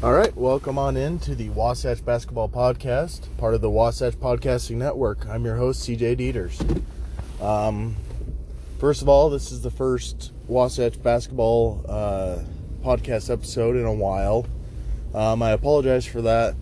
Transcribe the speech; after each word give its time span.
All 0.00 0.12
right, 0.12 0.34
welcome 0.36 0.78
on 0.78 0.96
in 0.96 1.18
to 1.20 1.34
the 1.34 1.48
Wasatch 1.50 2.04
Basketball 2.04 2.48
Podcast, 2.48 3.22
part 3.36 3.54
of 3.54 3.60
the 3.60 3.68
Wasatch 3.68 4.14
Podcasting 4.14 4.76
Network. 4.76 5.26
I'm 5.26 5.44
your 5.44 5.56
host, 5.56 5.88
CJ 5.88 6.16
Dieters. 6.16 7.42
Um, 7.42 7.96
first 8.78 9.02
of 9.02 9.08
all, 9.08 9.28
this 9.28 9.50
is 9.50 9.62
the 9.62 9.72
first 9.72 10.30
Wasatch 10.46 11.02
Basketball 11.02 11.84
uh, 11.88 12.38
podcast 12.84 13.28
episode 13.28 13.74
in 13.74 13.86
a 13.86 13.92
while. 13.92 14.46
Um, 15.14 15.42
I 15.42 15.50
apologize 15.50 16.06
for 16.06 16.22
that. 16.22 16.54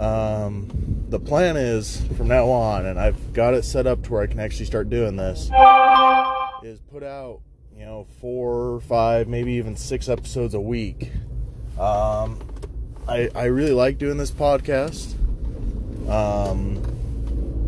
Um, 0.00 0.68
the 1.10 1.20
plan 1.20 1.56
is 1.56 2.04
from 2.16 2.26
now 2.26 2.48
on, 2.48 2.86
and 2.86 2.98
I've 2.98 3.32
got 3.32 3.54
it 3.54 3.64
set 3.64 3.86
up 3.86 4.02
to 4.02 4.12
where 4.12 4.22
I 4.22 4.26
can 4.26 4.40
actually 4.40 4.66
start 4.66 4.90
doing 4.90 5.14
this, 5.14 5.48
is 6.64 6.80
put 6.90 7.04
out, 7.04 7.40
you 7.72 7.84
know, 7.84 8.08
four, 8.20 8.80
five, 8.80 9.28
maybe 9.28 9.52
even 9.52 9.76
six 9.76 10.08
episodes 10.08 10.54
a 10.54 10.60
week. 10.60 11.12
Um, 11.78 12.38
I, 13.08 13.28
I 13.34 13.44
really 13.46 13.72
like 13.72 13.98
doing 13.98 14.16
this 14.16 14.30
podcast. 14.30 15.14
Um, 16.08 16.76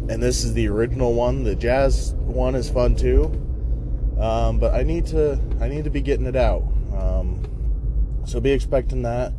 and 0.08 0.22
this 0.22 0.44
is 0.44 0.54
the 0.54 0.68
original 0.68 1.14
one. 1.14 1.42
The 1.42 1.54
jazz 1.54 2.14
one 2.14 2.54
is 2.54 2.70
fun 2.70 2.94
too. 2.94 3.24
Um, 4.18 4.58
but 4.58 4.74
I 4.74 4.82
need 4.82 5.06
to 5.06 5.38
I 5.60 5.68
need 5.68 5.84
to 5.84 5.90
be 5.90 6.00
getting 6.00 6.26
it 6.26 6.36
out. 6.36 6.62
Um, 6.96 8.22
so 8.24 8.40
be 8.40 8.52
expecting 8.52 9.02
that. 9.02 9.32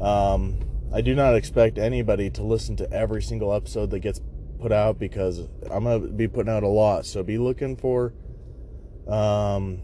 Um, 0.00 0.58
I 0.92 1.00
do 1.00 1.14
not 1.14 1.36
expect 1.36 1.78
anybody 1.78 2.30
to 2.30 2.42
listen 2.42 2.76
to 2.76 2.90
every 2.90 3.22
single 3.22 3.54
episode 3.54 3.90
that 3.90 4.00
gets 4.00 4.20
put 4.60 4.72
out 4.72 4.98
because 4.98 5.46
I'm 5.70 5.84
gonna 5.84 6.00
be 6.00 6.26
putting 6.26 6.50
out 6.50 6.62
a 6.62 6.68
lot. 6.68 7.06
So 7.06 7.22
be 7.22 7.38
looking 7.38 7.76
for, 7.76 8.14
um, 9.06 9.82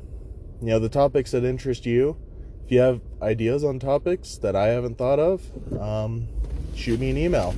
you 0.60 0.68
know, 0.68 0.78
the 0.78 0.88
topics 0.88 1.30
that 1.30 1.44
interest 1.44 1.86
you 1.86 2.16
if 2.66 2.72
you 2.72 2.80
have 2.80 3.00
ideas 3.22 3.62
on 3.62 3.78
topics 3.78 4.38
that 4.38 4.56
I 4.56 4.66
haven't 4.66 4.98
thought 4.98 5.20
of, 5.20 5.40
um, 5.80 6.26
shoot 6.74 6.98
me 6.98 7.10
an 7.10 7.16
email. 7.16 7.54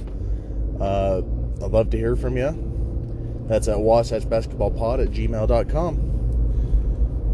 Uh, 0.78 1.23
I'd 1.65 1.70
love 1.70 1.88
to 1.90 1.96
hear 1.96 2.15
from 2.15 2.37
you. 2.37 3.46
That's 3.48 3.68
at 3.68 3.78
wasatchbasketballpod 3.78 5.02
at 5.02 5.09
gmail.com. 5.10 6.04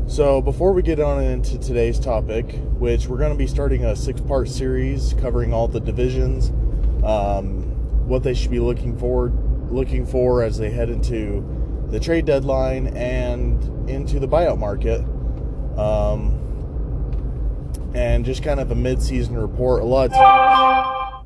So, 0.07 0.41
before 0.41 0.73
we 0.73 0.83
get 0.83 1.01
on 1.01 1.21
into 1.25 1.59
today's 1.59 1.99
topic, 1.99 2.55
which 2.79 3.09
we're 3.09 3.19
going 3.19 3.33
to 3.33 3.39
be 3.39 3.49
starting 3.49 3.85
a 3.85 3.97
six 3.97 4.21
part 4.21 4.49
series 4.49 5.13
covering 5.21 5.53
all 5.53 5.67
the 5.67 5.81
divisions, 5.81 6.51
um, 7.05 7.63
what 8.07 8.23
they 8.23 8.35
should 8.35 8.53
be 8.53 8.61
looking 8.61 8.97
forward 8.97 9.37
looking 9.73 10.07
for 10.07 10.45
as 10.45 10.59
they 10.59 10.71
head 10.71 10.91
into 10.91 11.45
the 11.91 11.99
trade 11.99 12.25
deadline 12.25 12.87
and 12.97 13.91
into 13.91 14.21
the 14.21 14.29
buyout 14.29 14.59
market. 14.59 15.01
Um, 15.77 16.44
and 17.95 18.25
just 18.25 18.43
kind 18.43 18.61
of 18.61 18.71
a 18.71 18.75
mid-season 18.75 19.37
report. 19.37 19.83
A 19.83 19.87
lot, 19.87 20.13
of, 20.13 21.25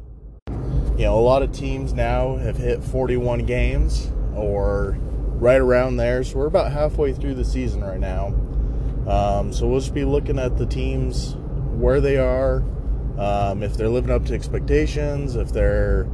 you 0.98 1.04
know, 1.04 1.18
a 1.18 1.20
lot 1.20 1.42
of 1.42 1.50
teams 1.52 1.94
now 1.94 2.36
have 2.36 2.56
hit 2.56 2.84
41 2.84 3.46
games 3.46 4.10
or 4.34 4.98
right 5.38 5.60
around 5.60 5.96
there. 5.96 6.22
So 6.22 6.38
we're 6.38 6.46
about 6.46 6.72
halfway 6.72 7.12
through 7.12 7.34
the 7.34 7.44
season 7.44 7.82
right 7.82 7.98
now. 7.98 8.34
Um, 9.08 9.52
so 9.52 9.66
we'll 9.66 9.80
just 9.80 9.94
be 9.94 10.04
looking 10.04 10.38
at 10.38 10.58
the 10.58 10.66
teams 10.66 11.36
where 11.72 12.00
they 12.00 12.18
are, 12.18 12.62
um, 13.18 13.62
if 13.62 13.76
they're 13.76 13.88
living 13.88 14.10
up 14.10 14.26
to 14.26 14.34
expectations, 14.34 15.36
if 15.36 15.50
they're, 15.52 16.06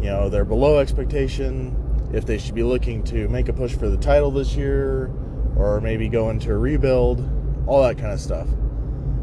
you 0.00 0.06
know, 0.06 0.28
they're 0.28 0.44
below 0.44 0.78
expectation, 0.78 1.76
if 2.12 2.26
they 2.26 2.38
should 2.38 2.54
be 2.54 2.62
looking 2.62 3.02
to 3.04 3.28
make 3.28 3.48
a 3.48 3.52
push 3.52 3.74
for 3.74 3.88
the 3.88 3.96
title 3.96 4.30
this 4.30 4.54
year, 4.54 5.10
or 5.56 5.80
maybe 5.80 6.08
go 6.08 6.30
into 6.30 6.52
a 6.52 6.56
rebuild, 6.56 7.28
all 7.66 7.82
that 7.82 7.98
kind 7.98 8.12
of 8.12 8.20
stuff. 8.20 8.46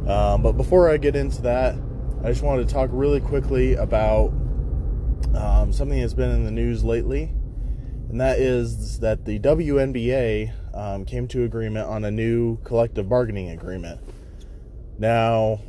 Um, 0.08 0.42
but 0.42 0.54
before 0.54 0.90
I 0.90 0.98
get 0.98 1.16
into 1.16 1.42
that, 1.42 1.76
I 2.24 2.30
just 2.30 2.42
wanted 2.42 2.68
to 2.68 2.74
talk 2.74 2.90
really 2.94 3.20
quickly 3.20 3.74
about 3.74 4.30
um, 5.36 5.72
something 5.72 6.00
that's 6.00 6.14
been 6.14 6.32
in 6.32 6.46
the 6.46 6.52
news 6.52 6.84
lately, 6.84 7.24
and 8.10 8.22
that 8.22 8.40
is 8.40 9.00
that 9.00 9.26
the 9.26 9.38
WNBA 9.40 10.54
um, 10.74 11.04
came 11.04 11.28
to 11.28 11.44
agreement 11.44 11.88
on 11.88 12.06
a 12.06 12.12
new 12.12 12.58
collective 12.64 13.10
bargaining 13.10 13.50
agreement. 13.50 14.00
Now, 14.98 15.60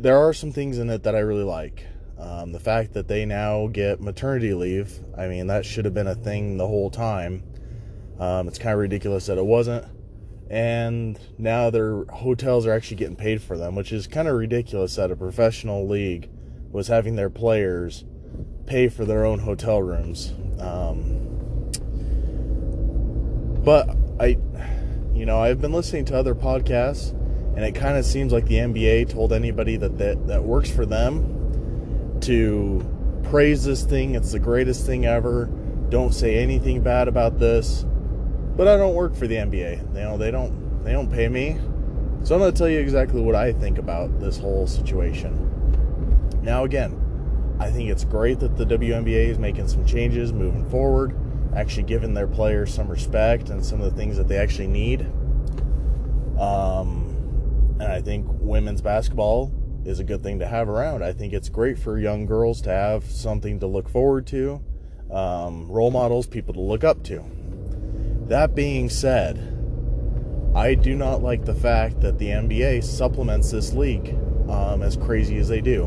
there 0.00 0.16
are 0.16 0.32
some 0.32 0.50
things 0.50 0.78
in 0.78 0.88
it 0.88 1.02
that 1.02 1.14
I 1.14 1.20
really 1.20 1.44
like. 1.44 1.86
Um, 2.18 2.52
the 2.52 2.60
fact 2.60 2.94
that 2.94 3.08
they 3.08 3.26
now 3.26 3.66
get 3.66 4.00
maternity 4.00 4.54
leave, 4.54 5.00
I 5.18 5.28
mean, 5.28 5.48
that 5.48 5.66
should 5.66 5.84
have 5.84 5.94
been 5.94 6.06
a 6.06 6.14
thing 6.14 6.56
the 6.56 6.66
whole 6.66 6.90
time. 6.90 7.42
Um, 8.18 8.48
it's 8.48 8.58
kind 8.58 8.72
of 8.72 8.78
ridiculous 8.78 9.26
that 9.26 9.38
it 9.38 9.44
wasn't 9.44 9.84
and 10.50 11.18
now 11.38 11.70
their 11.70 12.04
hotels 12.04 12.66
are 12.66 12.72
actually 12.72 12.96
getting 12.96 13.16
paid 13.16 13.42
for 13.42 13.56
them, 13.56 13.74
which 13.74 13.92
is 13.92 14.06
kind 14.06 14.28
of 14.28 14.34
ridiculous 14.34 14.96
that 14.96 15.10
a 15.10 15.16
professional 15.16 15.88
league 15.88 16.28
was 16.70 16.88
having 16.88 17.16
their 17.16 17.30
players 17.30 18.04
pay 18.66 18.88
for 18.88 19.04
their 19.04 19.24
own 19.24 19.38
hotel 19.38 19.82
rooms. 19.82 20.32
Um, 20.60 21.70
but 23.64 23.96
I, 24.20 24.38
you 25.14 25.26
know, 25.26 25.40
I've 25.40 25.60
been 25.60 25.72
listening 25.72 26.04
to 26.06 26.16
other 26.16 26.34
podcasts, 26.34 27.10
and 27.56 27.64
it 27.64 27.72
kind 27.72 27.96
of 27.96 28.04
seems 28.04 28.32
like 28.32 28.46
the 28.46 28.56
NBA 28.56 29.10
told 29.10 29.32
anybody 29.32 29.76
that, 29.76 29.98
that 29.98 30.26
that 30.26 30.42
works 30.42 30.70
for 30.70 30.86
them 30.86 32.18
to 32.22 32.84
praise 33.24 33.64
this 33.64 33.84
thing. 33.84 34.14
It's 34.14 34.32
the 34.32 34.38
greatest 34.38 34.86
thing 34.86 35.06
ever. 35.06 35.46
Don't 35.88 36.12
say 36.12 36.36
anything 36.36 36.82
bad 36.82 37.08
about 37.08 37.38
this 37.38 37.84
but 38.56 38.68
I 38.68 38.76
don't 38.76 38.94
work 38.94 39.14
for 39.14 39.26
the 39.26 39.36
NBA. 39.36 39.94
You 39.94 40.00
know, 40.00 40.18
they 40.18 40.30
don't 40.30 40.84
they 40.84 40.92
don't 40.92 41.10
pay 41.10 41.28
me. 41.28 41.58
So 42.24 42.36
I'm 42.36 42.40
going 42.40 42.52
to 42.52 42.56
tell 42.56 42.68
you 42.68 42.78
exactly 42.78 43.20
what 43.20 43.34
I 43.34 43.52
think 43.52 43.78
about 43.78 44.20
this 44.20 44.38
whole 44.38 44.66
situation. 44.66 45.48
Now 46.42 46.64
again, 46.64 47.56
I 47.58 47.70
think 47.70 47.90
it's 47.90 48.04
great 48.04 48.40
that 48.40 48.56
the 48.56 48.64
WNBA 48.64 49.28
is 49.28 49.38
making 49.38 49.68
some 49.68 49.84
changes 49.84 50.32
moving 50.32 50.68
forward, 50.70 51.16
actually 51.56 51.84
giving 51.84 52.14
their 52.14 52.26
players 52.26 52.72
some 52.72 52.88
respect 52.88 53.50
and 53.50 53.64
some 53.64 53.80
of 53.80 53.90
the 53.90 53.96
things 53.96 54.16
that 54.16 54.28
they 54.28 54.36
actually 54.36 54.68
need. 54.68 55.02
Um, 56.38 57.76
and 57.80 57.90
I 57.90 58.00
think 58.00 58.26
women's 58.28 58.80
basketball 58.80 59.52
is 59.84 59.98
a 59.98 60.04
good 60.04 60.22
thing 60.22 60.38
to 60.38 60.46
have 60.46 60.68
around. 60.68 61.02
I 61.02 61.12
think 61.12 61.32
it's 61.32 61.48
great 61.48 61.78
for 61.78 61.98
young 61.98 62.26
girls 62.26 62.60
to 62.62 62.70
have 62.70 63.04
something 63.04 63.60
to 63.60 63.66
look 63.66 63.88
forward 63.88 64.26
to, 64.28 64.60
um, 65.10 65.70
role 65.70 65.90
models, 65.90 66.26
people 66.26 66.54
to 66.54 66.60
look 66.60 66.84
up 66.84 67.02
to. 67.04 67.24
That 68.28 68.54
being 68.54 68.88
said, 68.88 69.38
I 70.54 70.74
do 70.74 70.94
not 70.94 71.22
like 71.22 71.44
the 71.44 71.54
fact 71.54 72.00
that 72.00 72.18
the 72.18 72.28
NBA 72.28 72.84
supplements 72.84 73.50
this 73.50 73.72
league 73.72 74.16
um, 74.48 74.82
as 74.82 74.96
crazy 74.96 75.38
as 75.38 75.48
they 75.48 75.60
do. 75.60 75.84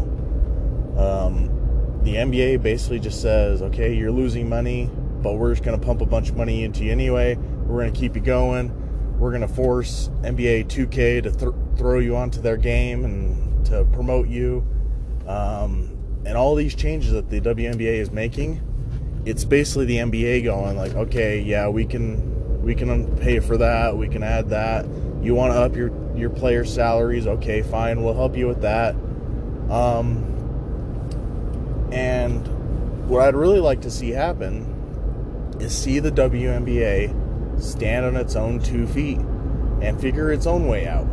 Um, 0.98 2.00
the 2.04 2.16
NBA 2.16 2.62
basically 2.62 3.00
just 3.00 3.22
says, 3.22 3.62
okay, 3.62 3.94
you're 3.94 4.12
losing 4.12 4.50
money, 4.50 4.90
but 5.22 5.34
we're 5.34 5.52
just 5.52 5.64
going 5.64 5.80
to 5.80 5.86
pump 5.86 6.02
a 6.02 6.06
bunch 6.06 6.30
of 6.30 6.36
money 6.36 6.64
into 6.64 6.84
you 6.84 6.92
anyway. 6.92 7.36
We're 7.36 7.82
going 7.82 7.94
to 7.94 8.00
keep 8.00 8.16
you 8.16 8.22
going. 8.22 8.74
We're 9.20 9.32
going 9.32 9.42
to 9.42 9.48
force 9.48 10.10
NBA 10.22 10.66
2K 10.66 11.24
to 11.24 11.32
th- 11.32 11.54
throw 11.78 12.00
you 12.00 12.16
onto 12.16 12.42
their 12.42 12.58
game 12.58 13.06
and 13.06 13.66
to 13.68 13.86
promote 13.86 14.28
you. 14.28 14.66
Um, 15.28 15.92
and 16.26 16.38
all 16.38 16.56
these 16.56 16.76
changes 16.76 17.12
that 17.12 17.30
the 17.30 17.40
WNBA 17.40 18.00
is 18.00 18.12
making 18.12 18.62
it's 19.26 19.44
basically 19.44 19.86
the 19.86 19.98
NBA 19.98 20.44
going 20.44 20.78
like, 20.78 20.94
okay, 20.94 21.40
yeah, 21.40 21.68
we 21.68 21.86
can 21.86 22.62
we 22.62 22.76
can 22.76 23.16
pay 23.18 23.40
for 23.40 23.58
that, 23.58 23.98
we 23.98 24.08
can 24.08 24.24
add 24.24 24.50
that. 24.50 24.86
You 25.22 25.36
want 25.36 25.54
to 25.54 25.60
up 25.60 25.76
your 25.76 25.92
your 26.16 26.30
player 26.30 26.64
salaries? 26.64 27.28
Okay, 27.28 27.62
fine, 27.64 28.04
we'll 28.04 28.14
help 28.14 28.38
you 28.38 28.48
with 28.48 28.62
that. 28.62 28.96
Um, 29.70 30.32
and 31.92 32.46
what 33.10 33.22
I'd 33.22 33.36
really 33.36 33.60
like 33.60 33.82
to 33.82 33.92
see 33.92 34.12
happen 34.12 35.56
is 35.60 35.76
see 35.76 36.00
the 36.00 36.12
WNBA 36.12 37.62
stand 37.62 38.06
on 38.06 38.16
its 38.16 38.36
own 38.36 38.60
two 38.60 38.86
feet 38.88 39.18
and 39.82 40.00
figure 40.00 40.32
its 40.32 40.46
own 40.46 40.68
way 40.68 40.88
out. 40.88 41.08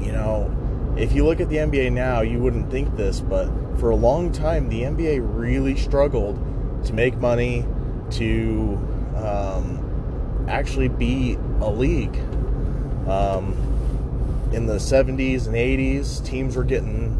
You 0.00 0.12
know, 0.12 0.94
if 0.96 1.12
you 1.12 1.24
look 1.24 1.40
at 1.40 1.48
the 1.48 1.56
NBA 1.56 1.92
now, 1.92 2.22
you 2.22 2.38
wouldn't 2.38 2.70
think 2.70 2.96
this, 2.96 3.20
but 3.20 3.48
for 3.78 3.90
a 3.90 3.96
long 3.96 4.32
time, 4.32 4.68
the 4.68 4.82
NBA 4.82 5.20
really 5.22 5.76
struggled 5.76 6.38
to 6.84 6.92
make 6.92 7.16
money, 7.16 7.64
to 8.12 8.78
um, 9.16 10.46
actually 10.48 10.88
be 10.88 11.34
a 11.60 11.70
league. 11.70 12.16
Um, 13.08 13.68
in 14.52 14.66
the 14.66 14.74
70s 14.74 15.46
and 15.46 15.56
80s, 15.56 16.24
teams 16.24 16.56
were 16.56 16.64
getting 16.64 17.18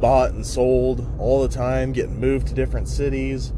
bought 0.00 0.32
and 0.32 0.44
sold 0.44 1.08
all 1.18 1.42
the 1.42 1.48
time, 1.48 1.92
getting 1.92 2.20
moved 2.20 2.48
to 2.48 2.54
different 2.54 2.88
cities. 2.88 3.52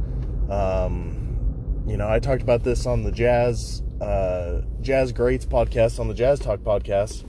Um, 0.51 1.85
you 1.87 1.97
know, 1.97 2.09
I 2.09 2.19
talked 2.19 2.43
about 2.43 2.63
this 2.63 2.87
on 2.87 3.03
the 3.03 3.13
Jazz 3.13 3.83
uh, 4.01 4.61
Jazz 4.81 5.13
Greats 5.13 5.47
podcast, 5.47 5.99
on 5.99 6.09
the 6.09 6.15
Jazz 6.15 6.39
Talk 6.39 6.61
podcast. 6.61 7.25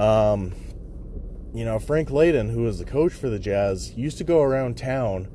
Um, 0.00 0.54
you 1.52 1.64
know, 1.64 1.78
Frank 1.78 2.08
Layden, 2.10 2.50
who 2.50 2.62
was 2.62 2.78
the 2.78 2.84
coach 2.84 3.12
for 3.12 3.28
the 3.28 3.38
Jazz, 3.38 3.92
used 3.94 4.18
to 4.18 4.24
go 4.24 4.40
around 4.40 4.76
town 4.76 5.28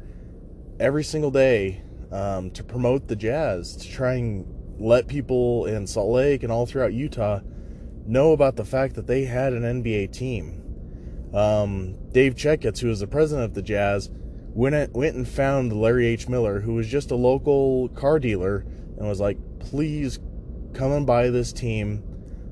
every 0.79 1.03
single 1.03 1.31
day 1.31 1.82
um, 2.13 2.51
to 2.51 2.63
promote 2.63 3.07
the 3.07 3.15
Jazz, 3.15 3.75
to 3.75 3.91
try 3.91 4.13
and 4.13 4.45
let 4.79 5.07
people 5.07 5.65
in 5.65 5.87
Salt 5.87 6.11
Lake 6.11 6.43
and 6.43 6.51
all 6.51 6.65
throughout 6.65 6.93
Utah 6.93 7.39
know 8.05 8.33
about 8.33 8.55
the 8.55 8.65
fact 8.65 8.95
that 8.95 9.07
they 9.07 9.25
had 9.25 9.53
an 9.53 9.63
NBA 9.63 10.13
team. 10.13 10.61
Um, 11.33 11.97
Dave 12.11 12.35
Checketts, 12.35 12.79
who 12.79 12.87
was 12.89 12.99
the 12.99 13.07
president 13.07 13.45
of 13.45 13.55
the 13.55 13.63
Jazz, 13.63 14.11
went 14.53 14.93
went 14.93 15.15
and 15.15 15.27
found 15.27 15.73
Larry 15.73 16.05
H. 16.05 16.29
Miller, 16.29 16.59
who 16.59 16.75
was 16.75 16.87
just 16.87 17.09
a 17.09 17.15
local 17.15 17.89
car 17.89 18.19
dealer, 18.19 18.63
and 18.97 19.07
was 19.07 19.19
like, 19.19 19.37
"Please 19.57 20.19
come 20.73 20.91
and 20.91 21.07
buy 21.07 21.31
this 21.31 21.51
team, 21.51 22.03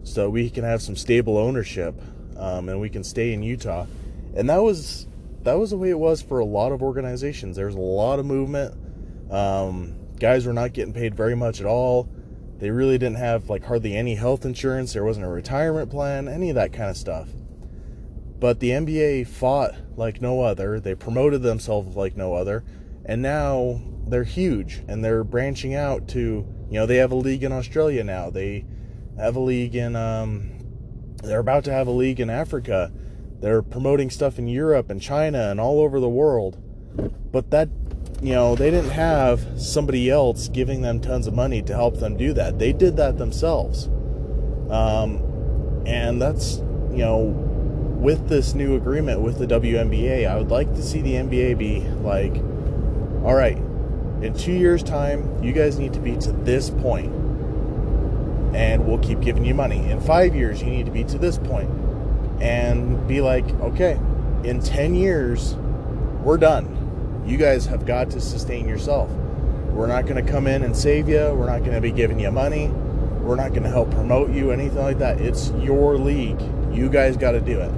so 0.01 0.29
we 0.29 0.49
can 0.49 0.63
have 0.63 0.81
some 0.81 0.95
stable 0.95 1.37
ownership, 1.37 2.01
um, 2.37 2.69
and 2.69 2.81
we 2.81 2.89
can 2.89 3.03
stay 3.03 3.33
in 3.33 3.43
Utah." 3.43 3.85
And 4.35 4.49
that 4.49 4.63
was 4.63 5.07
that 5.43 5.59
was 5.59 5.69
the 5.69 5.77
way 5.77 5.91
it 5.91 5.99
was 5.99 6.23
for 6.23 6.39
a 6.39 6.45
lot 6.45 6.71
of 6.71 6.81
organizations. 6.81 7.55
There 7.55 7.67
was 7.67 7.75
a 7.75 7.79
lot 7.79 8.17
of 8.17 8.25
movement. 8.25 8.73
Um, 9.31 9.97
guys 10.19 10.45
were 10.45 10.53
not 10.53 10.73
getting 10.73 10.93
paid 10.93 11.15
very 11.15 11.35
much 11.35 11.59
at 11.59 11.65
all. 11.65 12.09
They 12.59 12.69
really 12.69 12.99
didn't 12.99 13.17
have 13.17 13.49
like 13.49 13.65
hardly 13.65 13.95
any 13.95 14.15
health 14.15 14.45
insurance. 14.45 14.93
There 14.93 15.03
wasn't 15.03 15.25
a 15.25 15.29
retirement 15.29 15.89
plan, 15.89 16.27
any 16.27 16.49
of 16.49 16.55
that 16.55 16.73
kind 16.73 16.91
of 16.91 16.97
stuff. 16.97 17.29
But 18.39 18.59
the 18.59 18.69
NBA 18.71 19.27
fought 19.27 19.75
like 19.95 20.21
no 20.21 20.41
other. 20.41 20.79
They 20.79 20.95
promoted 20.95 21.41
themselves 21.41 21.95
like 21.95 22.15
no 22.15 22.33
other. 22.33 22.63
And 23.05 23.21
now 23.21 23.81
they're 24.07 24.23
huge 24.23 24.83
and 24.87 25.03
they're 25.03 25.23
branching 25.23 25.73
out 25.73 26.07
to, 26.09 26.19
you 26.69 26.79
know, 26.79 26.85
they 26.85 26.97
have 26.97 27.11
a 27.11 27.15
league 27.15 27.43
in 27.43 27.51
Australia 27.51 28.03
now. 28.03 28.29
They 28.29 28.65
have 29.17 29.35
a 29.35 29.39
league 29.39 29.75
in, 29.75 29.95
um, 29.95 30.51
they're 31.23 31.39
about 31.39 31.63
to 31.65 31.71
have 31.71 31.87
a 31.87 31.91
league 31.91 32.19
in 32.19 32.29
Africa. 32.29 32.91
They're 33.39 33.63
promoting 33.63 34.09
stuff 34.09 34.37
in 34.37 34.47
Europe 34.47 34.89
and 34.89 35.01
China 35.01 35.49
and 35.49 35.59
all 35.59 35.79
over 35.79 35.99
the 35.99 36.09
world. 36.09 36.61
But 37.31 37.49
that, 37.51 37.69
you 38.21 38.33
know, 38.33 38.55
they 38.55 38.69
didn't 38.69 38.91
have 38.91 39.41
somebody 39.59 40.09
else 40.09 40.47
giving 40.47 40.81
them 40.81 40.99
tons 40.99 41.25
of 41.25 41.33
money 41.33 41.61
to 41.63 41.73
help 41.73 41.97
them 41.97 42.17
do 42.17 42.33
that. 42.33 42.59
They 42.59 42.71
did 42.71 42.95
that 42.97 43.17
themselves. 43.17 43.87
Um, 44.69 45.83
and 45.87 46.21
that's, 46.21 46.57
you 46.91 46.99
know, 46.99 47.23
with 48.01 48.29
this 48.29 48.53
new 48.53 48.75
agreement 48.75 49.21
with 49.21 49.39
the 49.39 49.47
WNBA, 49.47 50.27
I 50.27 50.35
would 50.35 50.49
like 50.49 50.73
to 50.75 50.83
see 50.83 51.01
the 51.01 51.13
NBA 51.13 51.57
be 51.57 51.81
like, 52.01 52.35
all 53.23 53.35
right, 53.35 53.57
in 54.21 54.33
two 54.35 54.53
years' 54.53 54.83
time, 54.83 55.43
you 55.43 55.51
guys 55.51 55.79
need 55.79 55.93
to 55.93 55.99
be 55.99 56.15
to 56.17 56.31
this 56.31 56.69
point, 56.69 57.11
and 58.55 58.85
we'll 58.87 58.99
keep 58.99 59.19
giving 59.21 59.45
you 59.45 59.53
money. 59.55 59.89
In 59.89 59.99
five 59.99 60.35
years, 60.35 60.61
you 60.61 60.69
need 60.69 60.85
to 60.85 60.91
be 60.91 61.03
to 61.05 61.17
this 61.17 61.37
point, 61.37 61.69
and 62.39 63.07
be 63.07 63.21
like, 63.21 63.47
okay, 63.61 63.99
in 64.43 64.61
10 64.61 64.95
years, 64.95 65.55
we're 66.23 66.37
done. 66.37 66.80
You 67.25 67.37
guys 67.37 67.65
have 67.67 67.85
got 67.85 68.09
to 68.11 68.21
sustain 68.21 68.67
yourself. 68.67 69.09
We're 69.71 69.87
not 69.87 70.05
going 70.05 70.23
to 70.23 70.31
come 70.31 70.47
in 70.47 70.63
and 70.63 70.75
save 70.75 71.07
you. 71.07 71.33
We're 71.33 71.49
not 71.49 71.59
going 71.59 71.73
to 71.73 71.81
be 71.81 71.91
giving 71.91 72.19
you 72.19 72.31
money. 72.31 72.67
We're 72.67 73.35
not 73.35 73.51
going 73.51 73.63
to 73.63 73.69
help 73.69 73.91
promote 73.91 74.31
you, 74.31 74.51
anything 74.51 74.79
like 74.79 74.99
that. 74.99 75.21
It's 75.21 75.51
your 75.51 75.97
league. 75.97 76.41
You 76.71 76.89
guys 76.89 77.17
got 77.17 77.31
to 77.31 77.41
do 77.41 77.59
it 77.59 77.71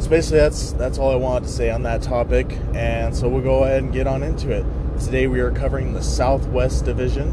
so 0.00 0.08
basically 0.08 0.38
that's 0.38 0.72
that's 0.72 0.98
all 0.98 1.12
I 1.12 1.16
wanted 1.16 1.46
to 1.46 1.52
say 1.52 1.70
on 1.70 1.82
that 1.82 2.00
topic, 2.00 2.58
and 2.74 3.14
so 3.14 3.28
we'll 3.28 3.42
go 3.42 3.64
ahead 3.64 3.82
and 3.82 3.92
get 3.92 4.06
on 4.06 4.22
into 4.22 4.50
it. 4.50 4.64
Today 4.98 5.26
we 5.26 5.40
are 5.40 5.50
covering 5.50 5.92
the 5.92 6.02
Southwest 6.02 6.86
Division, 6.86 7.28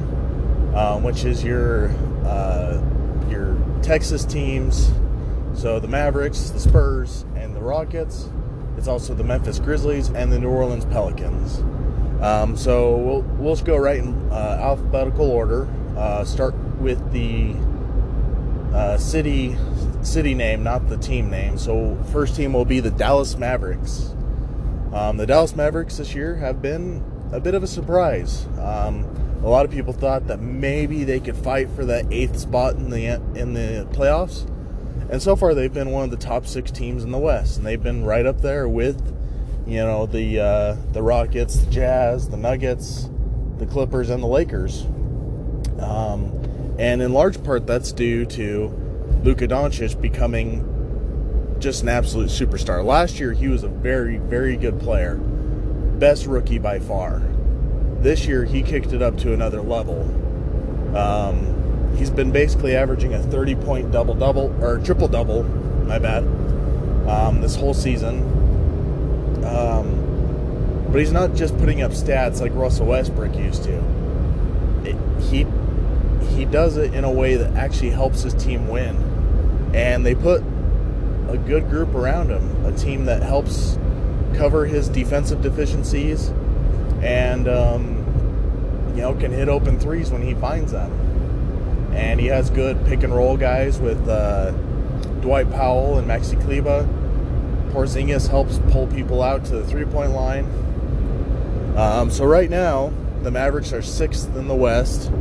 um, 0.76 1.02
which 1.02 1.24
is 1.24 1.46
your 1.46 1.90
uh, 2.26 2.82
your 3.30 3.58
Texas 3.82 4.26
teams. 4.26 4.92
So 5.54 5.80
the 5.80 5.88
Mavericks, 5.88 6.50
the 6.50 6.60
Spurs, 6.60 7.26
and 7.36 7.56
the 7.56 7.62
Rockets. 7.62 8.30
It's 8.78 8.88
also 8.88 9.14
the 9.14 9.24
Memphis 9.24 9.60
Grizzlies 9.60 10.10
and 10.10 10.32
the 10.32 10.40
New 10.40 10.50
Orleans 10.50 10.86
Pelicans. 10.86 11.60
Um, 12.22 12.56
so 12.56 12.96
we'll 12.98 13.22
we'll 13.22 13.54
just 13.54 13.66
go 13.66 13.78
right 13.78 14.00
in 14.00 14.32
uh, 14.32 14.60
alphabetical 14.62 15.30
order. 15.30 15.68
Uh, 15.96 16.24
start 16.24 16.56
with 16.80 17.12
the 17.12 17.56
uh, 18.76 18.98
city 18.98 19.58
city 20.02 20.34
name, 20.34 20.64
not 20.64 20.88
the 20.90 20.98
team 20.98 21.30
name. 21.30 21.58
So 21.58 21.98
first 22.12 22.36
team 22.36 22.54
will 22.54 22.66
be 22.66 22.80
the 22.80 22.92
Dallas 22.92 23.38
Mavericks. 23.38 24.14
Um, 24.94 25.18
the 25.18 25.26
Dallas 25.26 25.56
Mavericks 25.56 25.98
this 25.98 26.16
year 26.16 26.36
have 26.36 26.62
been 26.62 27.04
a 27.32 27.40
bit 27.40 27.54
of 27.54 27.64
a 27.64 27.68
surprise. 27.68 28.46
Um, 28.60 29.06
a 29.44 29.50
lot 29.50 29.66
of 29.66 29.72
people 29.72 29.94
thought 29.94 30.28
that 30.28 30.40
maybe 30.40 31.04
they 31.04 31.20
could 31.20 31.36
fight 31.36 31.70
for 31.72 31.86
that 31.86 32.06
eighth 32.12 32.40
spot 32.40 32.76
in 32.76 32.90
the 32.90 33.06
in 33.36 33.54
the 33.54 33.88
playoffs, 33.92 34.50
and 35.10 35.22
so 35.22 35.36
far 35.36 35.54
they've 35.54 35.74
been 35.74 35.92
one 35.92 36.04
of 36.04 36.12
the 36.12 36.18
top 36.18 36.46
six 36.46 36.72
teams 36.72 37.04
in 37.04 37.12
the 37.12 37.18
West, 37.18 37.58
and 37.58 37.66
they've 37.66 37.82
been 37.82 38.04
right 38.04 38.26
up 38.26 38.42
there 38.42 38.68
with, 38.68 39.16
you 39.66 39.78
know, 39.78 40.06
the 40.06 40.40
uh, 40.40 40.78
the 40.92 41.02
Rockets, 41.02 41.58
the 41.58 41.72
Jazz, 41.72 42.30
the 42.30 42.38
Nuggets, 42.38 43.10
the 43.58 43.66
Clippers, 43.66 44.10
and 44.10 44.22
the 44.22 44.28
Lakers. 44.28 44.86
Um, 45.80 46.76
and 46.80 47.02
in 47.02 47.14
large 47.14 47.44
part, 47.44 47.66
that's 47.66 47.92
due 47.92 48.26
to 48.26 48.68
Luka 49.24 49.48
Doncic 49.48 50.00
becoming 50.00 51.56
just 51.60 51.82
an 51.82 51.90
absolute 51.90 52.30
superstar. 52.30 52.86
Last 52.86 53.20
year, 53.20 53.34
he 53.34 53.48
was 53.48 53.64
a 53.64 53.68
very, 53.68 54.18
very 54.18 54.56
good 54.56 54.80
player, 54.80 55.16
best 55.16 56.26
rookie 56.26 56.60
by 56.60 56.80
far. 56.80 57.22
This 58.00 58.28
year, 58.28 58.46
he 58.46 58.62
kicked 58.62 58.94
it 58.94 59.02
up 59.02 59.18
to 59.20 59.34
another 59.34 59.62
level. 59.62 60.02
Um, 60.96 61.57
he's 61.98 62.10
been 62.10 62.32
basically 62.32 62.76
averaging 62.76 63.14
a 63.14 63.22
30 63.22 63.56
point 63.56 63.92
double 63.92 64.14
double, 64.14 64.56
or 64.64 64.80
triple 64.80 65.08
double, 65.08 65.44
my 65.44 66.00
bad, 66.00 66.24
um, 67.08 67.42
this 67.42 67.56
whole 67.56 67.74
season. 67.74 68.24
Um, 69.46 70.88
but 70.92 71.00
he's 71.00 71.12
not 71.12 71.36
just 71.36 71.58
putting 71.58 71.82
up 71.82 71.92
stats 71.92 72.40
like 72.40 72.54
Russell 72.54 72.88
Westbrook 72.88 73.36
used 73.36 73.64
to. 73.64 73.84
It, 74.86 74.96
he 75.22 75.46
he 76.36 76.46
does 76.46 76.78
it 76.78 76.94
in 76.94 77.04
a 77.04 77.12
way 77.12 77.36
that 77.36 77.56
actually 77.56 77.90
helps 77.90 78.22
his 78.22 78.34
team 78.34 78.68
win. 78.68 78.96
And 79.74 80.06
they 80.06 80.16
put 80.16 80.42
a 81.30 81.38
good 81.38 81.70
group 81.70 81.94
around 81.94 82.30
him, 82.30 82.66
a 82.66 82.72
team 82.72 83.06
that 83.06 83.22
helps 83.24 83.78
cover 84.36 84.66
his 84.66 84.88
defensive 84.88 85.42
deficiencies 85.42 86.30
and, 87.02 87.48
um, 87.48 88.94
you 88.96 89.02
know, 89.02 89.14
can 89.14 89.32
hit 89.32 89.50
open 89.50 89.80
threes 89.80 90.12
when 90.12 90.22
he 90.22 90.34
finds 90.36 90.72
them. 90.72 91.07
And 91.92 92.20
he 92.20 92.28
has 92.28 92.50
good 92.50 92.86
pick 92.86 93.04
and 93.04 93.14
roll 93.14 93.38
guys 93.38 93.80
with 93.80 94.08
uh, 94.08 94.52
Dwight 95.22 95.50
Powell 95.52 95.98
and 95.98 96.08
Maxi 96.08 96.42
Kleber. 96.44 96.88
Porzingis 97.72 98.30
helps 98.30 98.60
pull 98.72 98.88
people 98.88 99.22
out 99.22 99.46
to 99.46 99.58
the 99.58 99.66
three 99.66 99.86
point 99.86 100.12
line. 100.12 100.46
Um, 101.78 102.10
so 102.10 102.26
right 102.26 102.50
now, 102.50 102.92
the 103.24 103.32
Mavericks 103.32 103.74
are 103.74 103.82
sixth 103.82 104.36
in 104.36 104.48
the 104.48 104.56
West. 104.56 105.12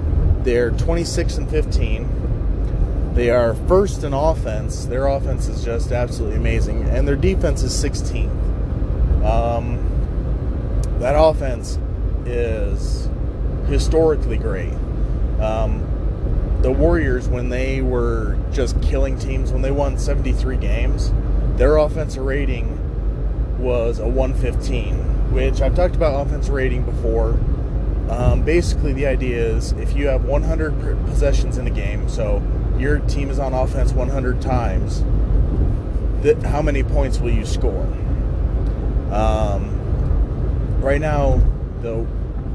They're 0.43 0.71
26 0.71 1.39
and 1.39 1.51
15. 1.51 3.13
They 3.15 3.31
are 3.31 3.55
first 3.67 4.05
in 4.05 4.13
offense. 4.13 4.85
Their 4.85 5.07
offense 5.07 5.49
is 5.49 5.65
just 5.65 5.91
absolutely 5.91 6.37
amazing, 6.37 6.85
and 6.89 7.09
their 7.09 7.17
defense 7.17 7.63
is 7.63 7.73
16th. 7.73 8.31
Um, 9.25 9.79
that 11.01 11.15
offense 11.19 11.79
is 12.27 13.09
historically 13.69 14.37
great. 14.37 14.73
Um, 15.41 15.83
the 16.67 16.73
Warriors, 16.73 17.29
when 17.29 17.49
they 17.49 17.81
were 17.81 18.37
just 18.51 18.83
killing 18.83 19.17
teams, 19.21 19.53
when 19.53 19.63
they 19.63 19.71
won 19.71 19.97
73 19.97 20.57
games, 20.57 21.13
their 21.55 21.77
offensive 21.77 22.25
rating 22.25 22.77
was 23.61 24.01
a 24.01 24.09
115, 24.09 24.97
which 25.33 25.61
I've 25.61 25.77
talked 25.77 25.95
about 25.95 26.27
offensive 26.27 26.53
rating 26.53 26.83
before. 26.83 27.39
Um, 28.11 28.43
basically, 28.43 28.93
the 28.93 29.07
idea 29.07 29.47
is 29.47 29.71
if 29.75 29.95
you 29.95 30.09
have 30.09 30.25
100 30.25 31.07
possessions 31.07 31.57
in 31.57 31.69
a 31.69 31.71
game, 31.71 32.09
so 32.09 32.43
your 32.77 32.99
team 32.99 33.31
is 33.31 33.39
on 33.39 33.55
offense 33.55 33.93
100 33.93 34.43
times, 34.43 35.05
that 36.25 36.43
how 36.43 36.63
many 36.63 36.83
points 36.83 37.21
will 37.21 37.31
you 37.31 37.47
score? 37.47 37.85
Um, 39.13 40.81
right 40.81 41.01
now, 41.01 41.41
the 41.83 42.05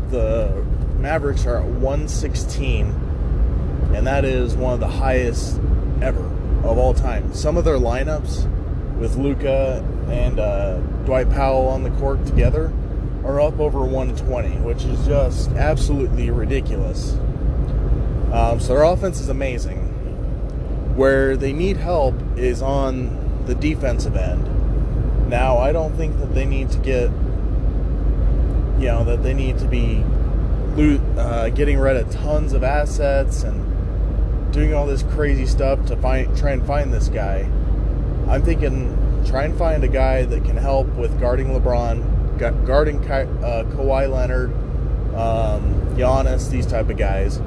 the 0.09 0.65
Mavericks 0.99 1.45
are 1.45 1.59
at 1.59 1.65
116, 1.65 3.00
and 3.93 4.07
that 4.07 4.25
is 4.25 4.55
one 4.55 4.73
of 4.73 4.79
the 4.79 4.87
highest 4.87 5.59
ever 6.01 6.25
of 6.63 6.77
all 6.77 6.93
time. 6.93 7.33
Some 7.33 7.57
of 7.57 7.65
their 7.65 7.77
lineups 7.77 8.47
with 8.97 9.15
Luka 9.17 9.85
and 10.09 10.39
uh, 10.39 10.77
Dwight 11.05 11.29
Powell 11.29 11.67
on 11.67 11.83
the 11.83 11.89
court 11.91 12.25
together 12.25 12.71
are 13.23 13.39
up 13.39 13.59
over 13.59 13.83
120, 13.83 14.57
which 14.57 14.83
is 14.83 15.05
just 15.05 15.49
absolutely 15.51 16.29
ridiculous. 16.29 17.13
Um, 18.31 18.59
so 18.59 18.75
their 18.75 18.83
offense 18.83 19.19
is 19.19 19.29
amazing. 19.29 19.87
Where 20.95 21.35
they 21.35 21.53
need 21.53 21.77
help 21.77 22.15
is 22.37 22.61
on 22.61 23.45
the 23.45 23.55
defensive 23.55 24.15
end. 24.15 25.29
Now, 25.29 25.57
I 25.57 25.71
don't 25.71 25.95
think 25.95 26.17
that 26.19 26.33
they 26.33 26.45
need 26.45 26.69
to 26.71 26.77
get, 26.79 27.09
you 28.79 28.87
know, 28.87 29.03
that 29.05 29.23
they 29.23 29.33
need 29.33 29.57
to 29.59 29.65
be 29.65 30.03
uh, 31.17 31.49
getting 31.49 31.79
rid 31.79 31.97
of 31.97 32.09
tons 32.11 32.53
of 32.53 32.63
assets 32.63 33.43
and 33.43 33.70
doing 34.51 34.73
all 34.73 34.85
this 34.85 35.03
crazy 35.03 35.45
stuff 35.45 35.85
to 35.85 35.95
find 35.97 36.35
try 36.37 36.51
and 36.51 36.65
find 36.65 36.93
this 36.93 37.07
guy. 37.07 37.49
I'm 38.27 38.43
thinking 38.43 38.97
try 39.25 39.43
and 39.43 39.57
find 39.57 39.83
a 39.83 39.87
guy 39.87 40.25
that 40.25 40.43
can 40.45 40.57
help 40.57 40.87
with 40.95 41.19
guarding 41.19 41.47
LeBron, 41.47 42.65
guarding 42.65 43.01
Ka- 43.03 43.45
uh, 43.45 43.63
Kawhi 43.65 44.09
Leonard, 44.11 44.51
um, 45.15 45.95
Giannis, 45.95 46.49
these 46.49 46.65
type 46.65 46.89
of 46.89 46.97
guys. 46.97 47.37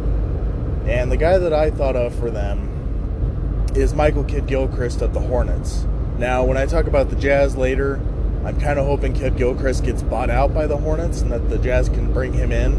And 0.87 1.11
the 1.11 1.17
guy 1.17 1.39
that 1.39 1.53
I 1.53 1.71
thought 1.71 1.97
of 1.97 2.15
for 2.15 2.31
them 2.31 3.67
is 3.75 3.95
Michael 3.95 4.25
Kidd 4.25 4.47
Gilchrist 4.47 5.03
of 5.03 5.15
the 5.15 5.21
Hornets. 5.21 5.87
Now, 6.19 6.45
when 6.45 6.57
I 6.57 6.67
talk 6.67 6.87
about 6.87 7.11
the 7.11 7.17
Jazz 7.17 7.57
later, 7.57 8.01
I'm 8.45 8.61
kind 8.61 8.79
of 8.79 8.87
hoping 8.87 9.15
Kidd 9.15 9.37
Gilchrist 9.37 9.85
gets 9.85 10.03
bought 10.03 10.31
out 10.31 10.55
by 10.55 10.67
the 10.67 10.77
Hornets 10.77 11.23
and 11.23 11.33
that 11.33 11.49
the 11.49 11.59
Jazz 11.59 11.89
can 11.89 12.13
bring 12.13 12.33
him 12.33 12.53
in. 12.53 12.75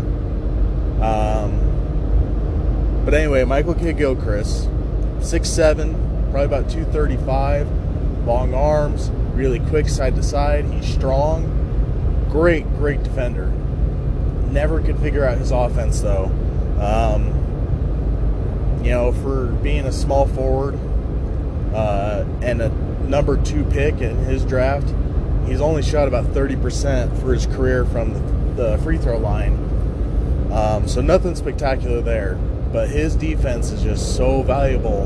Um, 1.02 1.65
but 3.06 3.14
anyway, 3.14 3.46
Michael 3.46 3.76
Kidd 3.76 3.98
Gilchrist, 3.98 4.68
6'7, 5.20 6.32
probably 6.32 6.46
about 6.46 6.70
235, 6.70 7.68
long 8.26 8.54
arms, 8.54 9.12
really 9.36 9.60
quick 9.60 9.88
side 9.88 10.16
to 10.16 10.24
side. 10.24 10.66
He's 10.66 10.92
strong. 10.92 12.28
Great, 12.32 12.68
great 12.78 13.04
defender. 13.04 13.48
Never 14.52 14.82
could 14.82 14.98
figure 15.00 15.24
out 15.26 15.38
his 15.38 15.52
offense 15.52 16.02
though. 16.02 16.26
Um, 16.80 17.28
you 18.84 18.92
know, 18.92 19.12
for 19.12 19.48
being 19.64 19.86
a 19.86 19.92
small 19.92 20.28
forward 20.28 20.76
uh, 21.74 22.26
and 22.42 22.62
a 22.62 22.70
number 23.08 23.42
two 23.42 23.64
pick 23.66 24.02
in 24.02 24.18
his 24.26 24.44
draft, 24.46 24.94
he's 25.48 25.62
only 25.62 25.82
shot 25.82 26.08
about 26.08 26.26
30% 26.26 27.20
for 27.22 27.34
his 27.34 27.46
career 27.48 27.86
from 27.86 28.14
the, 28.56 28.78
free 28.80 28.98
throw 28.98 29.18
line. 29.18 29.54
Um, 30.52 30.88
so 30.88 31.02
nothing 31.02 31.36
spectacular 31.36 32.02
there. 32.02 32.38
But 32.76 32.90
his 32.90 33.16
defense 33.16 33.72
is 33.72 33.82
just 33.84 34.18
so 34.18 34.44
valuable 34.44 35.04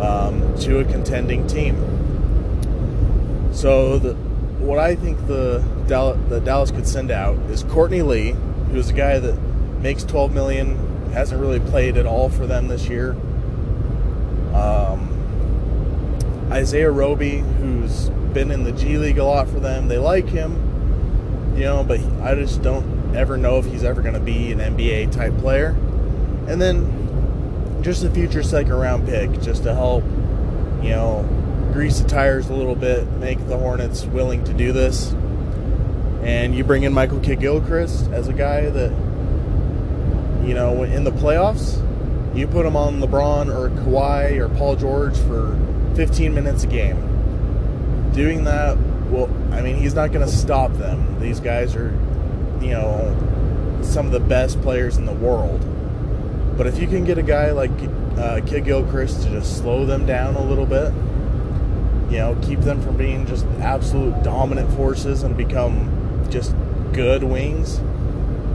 um, 0.00 0.56
to 0.60 0.78
a 0.78 0.84
contending 0.84 1.44
team. 1.48 1.74
So 3.52 3.98
the, 3.98 4.14
what 4.14 4.78
I 4.78 4.94
think 4.94 5.26
the 5.26 5.64
Dallas, 5.88 6.16
the 6.28 6.38
Dallas 6.38 6.70
could 6.70 6.86
send 6.86 7.10
out 7.10 7.36
is 7.50 7.64
Courtney 7.64 8.02
Lee, 8.02 8.36
who's 8.70 8.90
a 8.90 8.92
guy 8.92 9.18
that 9.18 9.36
makes 9.80 10.04
12 10.04 10.32
million, 10.32 11.10
hasn't 11.10 11.40
really 11.40 11.58
played 11.58 11.96
at 11.96 12.06
all 12.06 12.28
for 12.28 12.46
them 12.46 12.68
this 12.68 12.86
year. 12.86 13.16
Um, 14.54 15.10
Isaiah 16.52 16.92
Roby, 16.92 17.38
who's 17.38 18.10
been 18.32 18.52
in 18.52 18.62
the 18.62 18.70
G 18.70 18.96
League 18.96 19.18
a 19.18 19.24
lot 19.24 19.48
for 19.48 19.58
them. 19.58 19.88
They 19.88 19.98
like 19.98 20.28
him, 20.28 21.52
you 21.56 21.64
know, 21.64 21.82
but 21.82 21.98
I 22.22 22.36
just 22.36 22.62
don't 22.62 23.16
ever 23.16 23.36
know 23.36 23.58
if 23.58 23.64
he's 23.64 23.82
ever 23.82 24.02
going 24.02 24.14
to 24.14 24.20
be 24.20 24.52
an 24.52 24.60
NBA 24.60 25.10
type 25.10 25.36
player. 25.38 25.76
And 26.48 26.60
then 26.60 27.82
just 27.82 28.04
a 28.04 28.10
future 28.10 28.42
second 28.42 28.72
round 28.72 29.06
pick 29.06 29.40
just 29.40 29.64
to 29.64 29.74
help, 29.74 30.04
you 30.82 30.90
know, 30.90 31.28
grease 31.72 32.00
the 32.00 32.08
tires 32.08 32.48
a 32.48 32.54
little 32.54 32.74
bit, 32.74 33.06
make 33.12 33.46
the 33.48 33.58
Hornets 33.58 34.04
willing 34.06 34.44
to 34.44 34.54
do 34.54 34.72
this. 34.72 35.12
And 36.22 36.54
you 36.54 36.64
bring 36.64 36.82
in 36.82 36.92
Michael 36.92 37.20
Kidd 37.20 37.40
Gilchrist 37.40 38.10
as 38.10 38.28
a 38.28 38.32
guy 38.32 38.68
that, 38.68 38.90
you 40.44 40.54
know, 40.54 40.82
in 40.82 41.04
the 41.04 41.12
playoffs, 41.12 41.82
you 42.36 42.46
put 42.46 42.66
him 42.66 42.76
on 42.76 43.00
LeBron 43.00 43.54
or 43.54 43.70
Kawhi 43.82 44.38
or 44.38 44.48
Paul 44.56 44.76
George 44.76 45.16
for 45.18 45.58
15 45.94 46.34
minutes 46.34 46.64
a 46.64 46.66
game 46.66 47.06
doing 48.16 48.44
that, 48.44 48.78
well, 49.10 49.28
I 49.52 49.60
mean, 49.60 49.76
he's 49.76 49.94
not 49.94 50.10
going 50.10 50.26
to 50.26 50.32
stop 50.32 50.72
them. 50.72 51.20
These 51.20 51.38
guys 51.38 51.76
are, 51.76 51.90
you 52.60 52.70
know, 52.70 53.80
some 53.82 54.06
of 54.06 54.12
the 54.12 54.20
best 54.20 54.60
players 54.62 54.96
in 54.96 55.04
the 55.04 55.12
world. 55.12 55.62
But 56.56 56.66
if 56.66 56.78
you 56.78 56.86
can 56.86 57.04
get 57.04 57.18
a 57.18 57.22
guy 57.22 57.50
like 57.50 57.70
uh, 58.16 58.40
Kidd 58.46 58.64
Gilchrist 58.64 59.22
to 59.22 59.30
just 59.30 59.58
slow 59.58 59.84
them 59.84 60.06
down 60.06 60.36
a 60.36 60.42
little 60.42 60.66
bit, 60.66 60.92
you 62.10 62.18
know, 62.18 62.38
keep 62.42 62.60
them 62.60 62.80
from 62.80 62.96
being 62.96 63.26
just 63.26 63.44
absolute 63.60 64.22
dominant 64.22 64.72
forces 64.74 65.22
and 65.22 65.36
become 65.36 66.26
just 66.30 66.54
good 66.92 67.22
wings, 67.22 67.78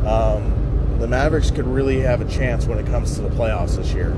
um, 0.06 0.98
the 1.00 1.08
Mavericks 1.08 1.52
could 1.52 1.68
really 1.68 2.00
have 2.00 2.22
a 2.22 2.26
chance 2.26 2.66
when 2.66 2.80
it 2.80 2.86
comes 2.88 3.16
to 3.16 3.22
the 3.22 3.30
playoffs 3.30 3.76
this 3.76 3.94
year. 3.94 4.16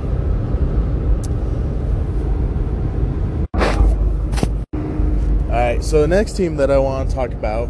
All 5.45 5.59
right, 5.59 5.83
so 5.83 6.01
the 6.01 6.07
next 6.07 6.33
team 6.33 6.55
that 6.55 6.71
I 6.71 6.77
want 6.77 7.09
to 7.09 7.15
talk 7.15 7.31
about 7.31 7.69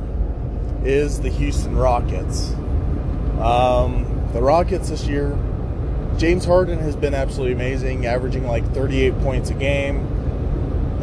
is 0.83 1.21
the 1.21 1.29
Houston 1.29 1.75
Rockets. 1.75 2.53
Um, 3.39 4.05
the 4.33 4.41
Rockets 4.41 4.89
this 4.89 5.05
year, 5.05 5.37
James 6.17 6.45
Harden 6.45 6.79
has 6.79 6.95
been 6.95 7.13
absolutely 7.13 7.53
amazing, 7.53 8.05
averaging 8.05 8.47
like 8.47 8.65
38 8.73 9.19
points 9.19 9.49
a 9.49 9.53
game, 9.53 9.99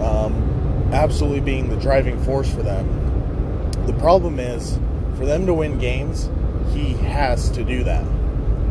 um, 0.00 0.90
absolutely 0.93 1.40
being 1.40 1.69
the 1.69 1.76
driving 1.76 2.23
force 2.23 2.52
for 2.52 2.62
them. 2.62 2.87
The 3.87 3.93
problem 3.95 4.38
is, 4.38 4.79
for 5.17 5.26
them 5.26 5.47
to 5.47 5.55
win 5.55 5.79
games, 5.79 6.31
he 6.73 6.93
has 6.95 7.50
to 7.50 7.64
do 7.64 7.85
that. 7.85 8.05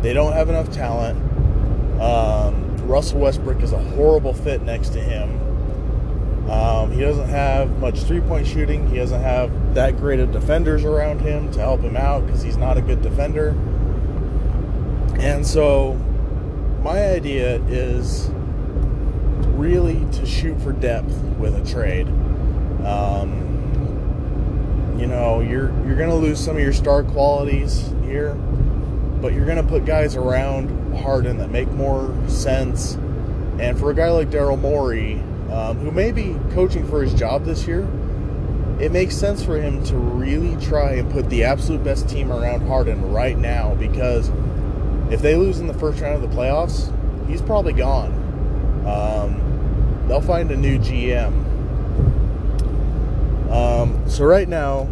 They 0.01 0.13
don't 0.13 0.33
have 0.33 0.49
enough 0.49 0.71
talent. 0.71 1.19
Um, 2.01 2.77
Russell 2.87 3.19
Westbrook 3.19 3.61
is 3.61 3.73
a 3.73 3.79
horrible 3.79 4.33
fit 4.33 4.61
next 4.61 4.89
to 4.89 5.01
him. 5.01 6.49
Um, 6.49 6.91
he 6.91 7.01
doesn't 7.01 7.29
have 7.29 7.77
much 7.79 7.99
three 7.99 8.21
point 8.21 8.47
shooting. 8.47 8.87
He 8.87 8.95
doesn't 8.95 9.21
have 9.21 9.75
that 9.75 9.97
great 9.97 10.19
of 10.19 10.31
defenders 10.31 10.83
around 10.83 11.19
him 11.19 11.51
to 11.51 11.59
help 11.59 11.81
him 11.81 11.95
out 11.95 12.25
because 12.25 12.41
he's 12.41 12.57
not 12.57 12.77
a 12.77 12.81
good 12.81 13.01
defender. 13.01 13.49
And 15.19 15.45
so, 15.45 15.99
my 16.81 17.09
idea 17.09 17.61
is 17.67 18.29
really 19.57 20.05
to 20.13 20.25
shoot 20.25 20.59
for 20.61 20.71
depth 20.71 21.13
with 21.37 21.55
a 21.55 21.71
trade. 21.71 22.07
Um, 22.85 23.47
you 24.97 25.07
know, 25.07 25.41
you're 25.41 25.69
you're 25.85 25.97
going 25.97 26.09
to 26.09 26.15
lose 26.15 26.43
some 26.43 26.55
of 26.55 26.61
your 26.61 26.73
star 26.73 27.03
qualities 27.03 27.93
here, 28.03 28.33
but 29.21 29.33
you're 29.33 29.45
going 29.45 29.57
to 29.57 29.63
put 29.63 29.85
guys 29.85 30.15
around 30.15 30.95
Harden 30.97 31.37
that 31.37 31.49
make 31.49 31.69
more 31.71 32.15
sense. 32.27 32.95
And 33.59 33.77
for 33.77 33.91
a 33.91 33.93
guy 33.93 34.09
like 34.09 34.29
Daryl 34.29 34.59
Morey, 34.59 35.15
um, 35.51 35.77
who 35.79 35.91
may 35.91 36.11
be 36.11 36.37
coaching 36.51 36.87
for 36.87 37.03
his 37.03 37.13
job 37.13 37.43
this 37.43 37.67
year, 37.67 37.81
it 38.79 38.93
makes 38.93 39.15
sense 39.15 39.43
for 39.43 39.59
him 39.59 39.83
to 39.85 39.97
really 39.97 40.55
try 40.65 40.93
and 40.93 41.11
put 41.11 41.29
the 41.29 41.43
absolute 41.43 41.83
best 41.83 42.07
team 42.07 42.31
around 42.31 42.65
Harden 42.65 43.11
right 43.11 43.37
now 43.37 43.75
because 43.75 44.31
if 45.09 45.21
they 45.21 45.35
lose 45.35 45.59
in 45.59 45.67
the 45.67 45.73
first 45.73 46.01
round 46.01 46.23
of 46.23 46.29
the 46.29 46.35
playoffs, 46.35 46.93
he's 47.27 47.41
probably 47.41 47.73
gone. 47.73 48.13
Um, 48.85 50.05
they'll 50.07 50.21
find 50.21 50.51
a 50.51 50.57
new 50.57 50.77
GM. 50.79 51.45
Um, 53.51 54.09
so 54.09 54.25
right 54.25 54.47
now, 54.47 54.87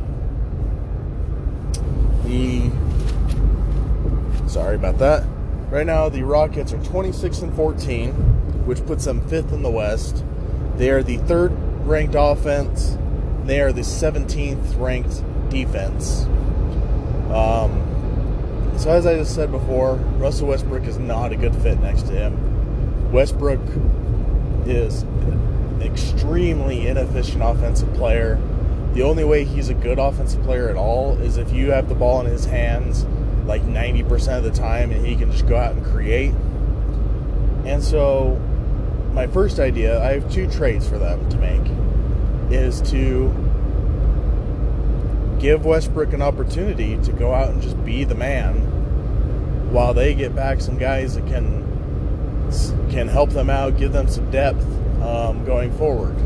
the 2.23 2.71
sorry 4.47 4.75
about 4.75 4.97
that. 4.99 5.25
Right 5.69 5.85
now, 5.85 6.09
the 6.09 6.23
Rockets 6.23 6.73
are 6.73 6.83
26 6.83 7.39
and 7.39 7.55
14, 7.55 8.13
which 8.65 8.85
puts 8.85 9.05
them 9.05 9.27
fifth 9.27 9.51
in 9.51 9.61
the 9.61 9.69
West. 9.69 10.23
They 10.77 10.89
are 10.89 11.03
the 11.03 11.17
third 11.17 11.51
ranked 11.85 12.15
offense. 12.17 12.97
They 13.43 13.61
are 13.61 13.71
the 13.71 13.81
17th 13.81 14.79
ranked 14.79 15.23
defense. 15.49 16.23
Um, 17.31 17.86
so, 18.77 18.91
as 18.91 19.05
I 19.05 19.15
just 19.15 19.33
said 19.33 19.51
before, 19.51 19.95
Russell 20.17 20.47
Westbrook 20.47 20.85
is 20.85 20.97
not 20.97 21.31
a 21.31 21.35
good 21.35 21.55
fit 21.55 21.79
next 21.79 22.03
to 22.03 22.13
him. 22.13 23.11
Westbrook 23.11 23.59
is 24.65 25.03
an 25.03 25.81
extremely 25.81 26.87
inefficient 26.87 27.41
offensive 27.43 27.91
player. 27.95 28.39
The 28.93 29.03
only 29.03 29.23
way 29.23 29.45
he's 29.45 29.69
a 29.69 29.73
good 29.73 29.99
offensive 29.99 30.43
player 30.43 30.69
at 30.69 30.75
all 30.75 31.17
is 31.19 31.37
if 31.37 31.51
you 31.51 31.71
have 31.71 31.89
the 31.89 31.95
ball 31.95 32.19
in 32.21 32.27
his 32.27 32.45
hands 32.45 33.05
like 33.45 33.63
90% 33.63 34.37
of 34.37 34.43
the 34.43 34.51
time 34.51 34.91
and 34.91 35.05
he 35.05 35.15
can 35.15 35.31
just 35.31 35.47
go 35.47 35.55
out 35.55 35.73
and 35.73 35.85
create. 35.85 36.33
And 37.65 37.83
so 37.83 38.35
my 39.13 39.25
first 39.27 39.59
idea, 39.59 40.03
I 40.03 40.13
have 40.13 40.31
two 40.31 40.49
trades 40.51 40.87
for 40.87 40.97
them 40.97 41.27
to 41.29 41.37
make, 41.37 42.51
is 42.51 42.81
to 42.91 43.29
give 45.47 45.63
Westbrook 45.63 46.11
an 46.11 46.21
opportunity 46.21 46.97
to 46.97 47.13
go 47.13 47.33
out 47.33 47.49
and 47.49 47.61
just 47.61 47.81
be 47.85 48.03
the 48.03 48.13
man 48.13 49.71
while 49.71 49.93
they 49.93 50.13
get 50.13 50.35
back 50.35 50.59
some 50.59 50.77
guys 50.77 51.15
that 51.15 51.25
can 51.25 51.65
can 52.91 53.07
help 53.07 53.29
them 53.29 53.49
out, 53.49 53.77
give 53.77 53.93
them 53.93 54.09
some 54.09 54.29
depth 54.29 54.65
um, 55.01 55.45
going 55.45 55.71
forward. 55.77 56.17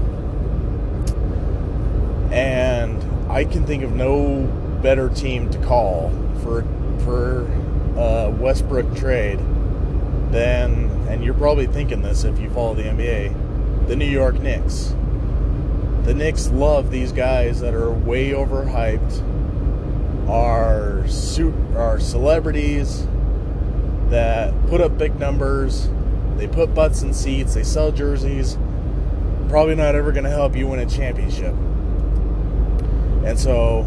And 2.34 3.32
I 3.32 3.46
can 3.46 3.64
think 3.68 3.84
of 3.84 3.92
no 3.92 4.48
better 4.82 5.08
team 5.08 5.52
to 5.52 5.60
call 5.60 6.10
for 6.42 6.64
for 7.06 7.44
Westbrook 8.40 8.96
trade 8.96 9.38
than, 10.32 10.90
and 11.10 11.24
you're 11.24 11.36
probably 11.36 11.68
thinking 11.68 12.02
this 12.02 12.24
if 12.24 12.40
you 12.40 12.50
follow 12.50 12.74
the 12.74 12.84
NBA, 12.84 13.88
the 13.88 13.96
New 13.96 14.10
York 14.10 14.40
Knicks. 14.40 14.96
The 16.04 16.14
Knicks 16.16 16.50
love 16.50 16.90
these 16.90 17.12
guys 17.12 17.60
that 17.62 17.74
are 17.74 17.92
way 17.92 18.32
overhyped, 18.32 20.28
are 20.28 21.08
suit 21.08 21.54
are 21.76 22.00
celebrities 22.00 23.06
that 24.10 24.54
put 24.68 24.82
up 24.82 24.98
big 24.98 25.20
numbers, 25.20 25.90
they 26.38 26.48
put 26.48 26.74
butts 26.74 27.02
in 27.02 27.14
seats, 27.14 27.54
they 27.54 27.64
sell 27.64 27.92
jerseys. 27.92 28.58
Probably 29.48 29.76
not 29.76 29.96
ever 29.96 30.12
going 30.12 30.24
to 30.24 30.30
help 30.30 30.56
you 30.56 30.68
win 30.68 30.80
a 30.80 30.86
championship. 30.86 31.54
And 33.24 33.38
so 33.38 33.84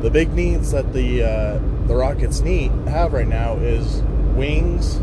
the 0.00 0.10
big 0.10 0.32
needs 0.32 0.70
that 0.72 0.92
the 0.92 1.24
uh, 1.24 1.60
the 1.86 1.96
Rockets 1.96 2.40
need 2.40 2.70
have 2.86 3.12
right 3.12 3.26
now 3.26 3.56
is 3.56 4.02
wings 4.36 4.96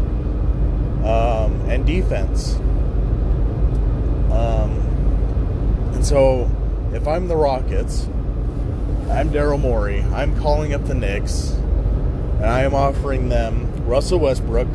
um, 1.03 1.61
and 1.69 1.85
defense. 1.85 2.57
Um, 4.39 4.71
And 5.93 6.05
so, 6.05 6.49
if 6.93 7.07
I'm 7.07 7.27
the 7.27 7.35
Rockets, 7.35 8.07
I'm 9.11 9.31
Daryl 9.31 9.59
Morey. 9.59 10.01
I'm 10.13 10.39
calling 10.39 10.73
up 10.73 10.85
the 10.85 10.93
Knicks, 10.93 11.49
and 12.37 12.45
I 12.45 12.61
am 12.61 12.73
offering 12.73 13.27
them 13.27 13.85
Russell 13.85 14.19
Westbrook, 14.19 14.69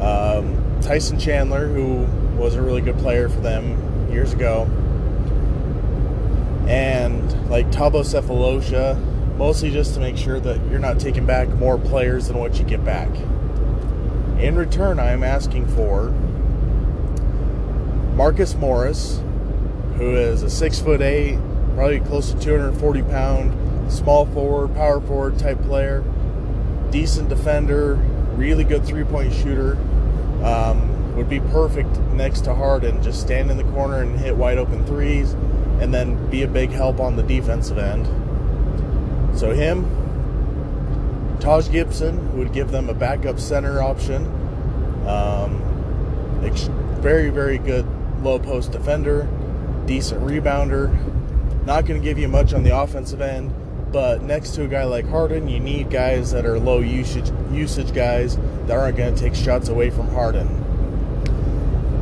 um, 0.00 0.78
Tyson 0.80 1.18
Chandler, 1.18 1.66
who 1.66 2.06
was 2.38 2.54
a 2.54 2.62
really 2.62 2.80
good 2.80 2.96
player 2.98 3.28
for 3.28 3.40
them 3.40 4.10
years 4.10 4.32
ago, 4.32 4.62
and 6.66 7.50
like 7.50 7.70
Thabo 7.70 8.02
Sefolosha, 8.02 8.96
mostly 9.36 9.70
just 9.70 9.92
to 9.94 10.00
make 10.00 10.16
sure 10.16 10.40
that 10.40 10.58
you're 10.70 10.78
not 10.78 10.98
taking 10.98 11.26
back 11.26 11.48
more 11.50 11.76
players 11.76 12.28
than 12.28 12.38
what 12.38 12.58
you 12.58 12.64
get 12.64 12.82
back. 12.84 13.10
In 14.38 14.56
return, 14.56 14.98
I 14.98 15.10
am 15.10 15.22
asking 15.22 15.66
for 15.66 16.14
Marcus 18.14 18.54
Morris, 18.54 19.20
who 19.96 20.14
is 20.14 20.44
a 20.44 20.50
six 20.50 20.78
foot 20.78 21.02
eight, 21.02 21.36
probably 21.74 21.98
close 21.98 22.32
to 22.32 22.38
240 22.38 23.02
pound, 23.02 23.92
small 23.92 24.26
forward, 24.26 24.72
power 24.74 25.00
forward 25.00 25.36
type 25.36 25.60
player, 25.62 26.04
decent 26.90 27.28
defender, 27.28 27.96
really 28.36 28.62
good 28.62 28.84
three 28.84 29.02
point 29.02 29.32
shooter. 29.32 29.76
Um, 30.44 31.16
would 31.16 31.28
be 31.28 31.40
perfect 31.40 31.96
next 32.12 32.42
to 32.42 32.54
Harden. 32.54 33.02
Just 33.02 33.20
stand 33.20 33.50
in 33.50 33.56
the 33.56 33.64
corner 33.64 34.02
and 34.02 34.18
hit 34.18 34.36
wide 34.36 34.58
open 34.58 34.86
threes, 34.86 35.32
and 35.80 35.92
then 35.92 36.28
be 36.30 36.42
a 36.42 36.48
big 36.48 36.70
help 36.70 37.00
on 37.00 37.16
the 37.16 37.22
defensive 37.22 37.78
end. 37.78 38.06
So 39.36 39.50
him, 39.50 39.84
Taj 41.40 41.68
Gibson, 41.68 42.28
who 42.28 42.38
would 42.38 42.52
give 42.52 42.70
them 42.70 42.88
a 42.88 42.94
backup 42.94 43.40
center 43.40 43.82
option. 43.82 44.26
Um, 45.06 45.60
very, 47.00 47.28
very 47.28 47.58
good 47.58 47.86
low 48.24 48.38
post 48.38 48.72
defender, 48.72 49.28
decent 49.86 50.22
rebounder. 50.22 50.92
Not 51.66 51.86
going 51.86 52.00
to 52.00 52.04
give 52.04 52.18
you 52.18 52.28
much 52.28 52.52
on 52.52 52.62
the 52.62 52.76
offensive 52.76 53.20
end, 53.20 53.54
but 53.92 54.22
next 54.22 54.54
to 54.56 54.64
a 54.64 54.66
guy 54.66 54.84
like 54.84 55.06
Harden, 55.06 55.48
you 55.48 55.60
need 55.60 55.90
guys 55.90 56.32
that 56.32 56.44
are 56.44 56.58
low 56.58 56.80
usage 56.80 57.30
usage 57.52 57.94
guys 57.94 58.36
that 58.66 58.76
aren't 58.76 58.96
going 58.96 59.14
to 59.14 59.20
take 59.20 59.34
shots 59.34 59.68
away 59.68 59.90
from 59.90 60.08
Harden. 60.08 60.48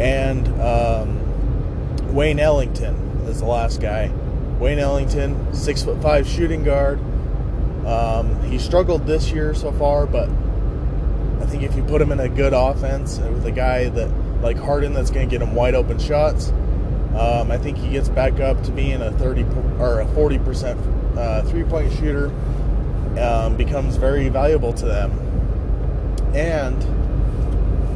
And 0.01 0.49
um, 0.61 2.15
Wayne 2.15 2.41
Ellington 2.41 2.95
is 3.27 3.41
the 3.41 3.47
last 3.47 3.81
guy. 3.81 4.11
Wayne 4.59 4.79
Ellington, 4.79 5.55
six 5.55 5.83
foot 5.83 6.01
five 6.01 6.27
shooting 6.27 6.65
guard. 6.65 6.99
Um, 7.87 8.41
he 8.45 8.59
struggled 8.59 9.07
this 9.07 9.31
year 9.31 9.55
so 9.55 9.73
far, 9.73 10.07
but 10.07 10.29
I 11.41 11.47
think 11.47 11.65
if 11.65 11.75
you 11.75 11.83
put 11.83 12.01
him 12.01 12.13
in 12.13 12.21
a 12.21 12.29
good 12.29 12.53
offense 12.53 13.19
with 13.19 13.45
a 13.45 13.51
guy 13.51 13.89
that 13.89 14.09
like 14.43 14.59
Harden 14.59 14.93
that's 14.93 15.11
going 15.11 15.29
to 15.29 15.31
get 15.31 15.47
him 15.47 15.55
wide 15.55 15.75
open 15.75 15.99
shots, 15.99 16.51
um, 17.17 17.51
I 17.51 17.59
think 17.59 17.79
he 17.79 17.91
gets 17.91 18.09
back 18.09 18.41
up 18.41 18.63
to 18.65 18.73
being 18.73 19.01
a 19.01 19.13
30 19.13 19.45
or 19.79 20.01
a 20.01 20.07
40 20.09 20.39
percent 20.41 20.81
uh, 21.17 21.43
three 21.43 21.65
point 21.65 21.93
shooter. 21.93 22.33
Um, 23.19 23.59
becomes 23.59 23.97
very 23.97 24.31
valuable 24.31 24.73
to 24.73 24.87
them. 24.87 25.13
And 26.35 26.81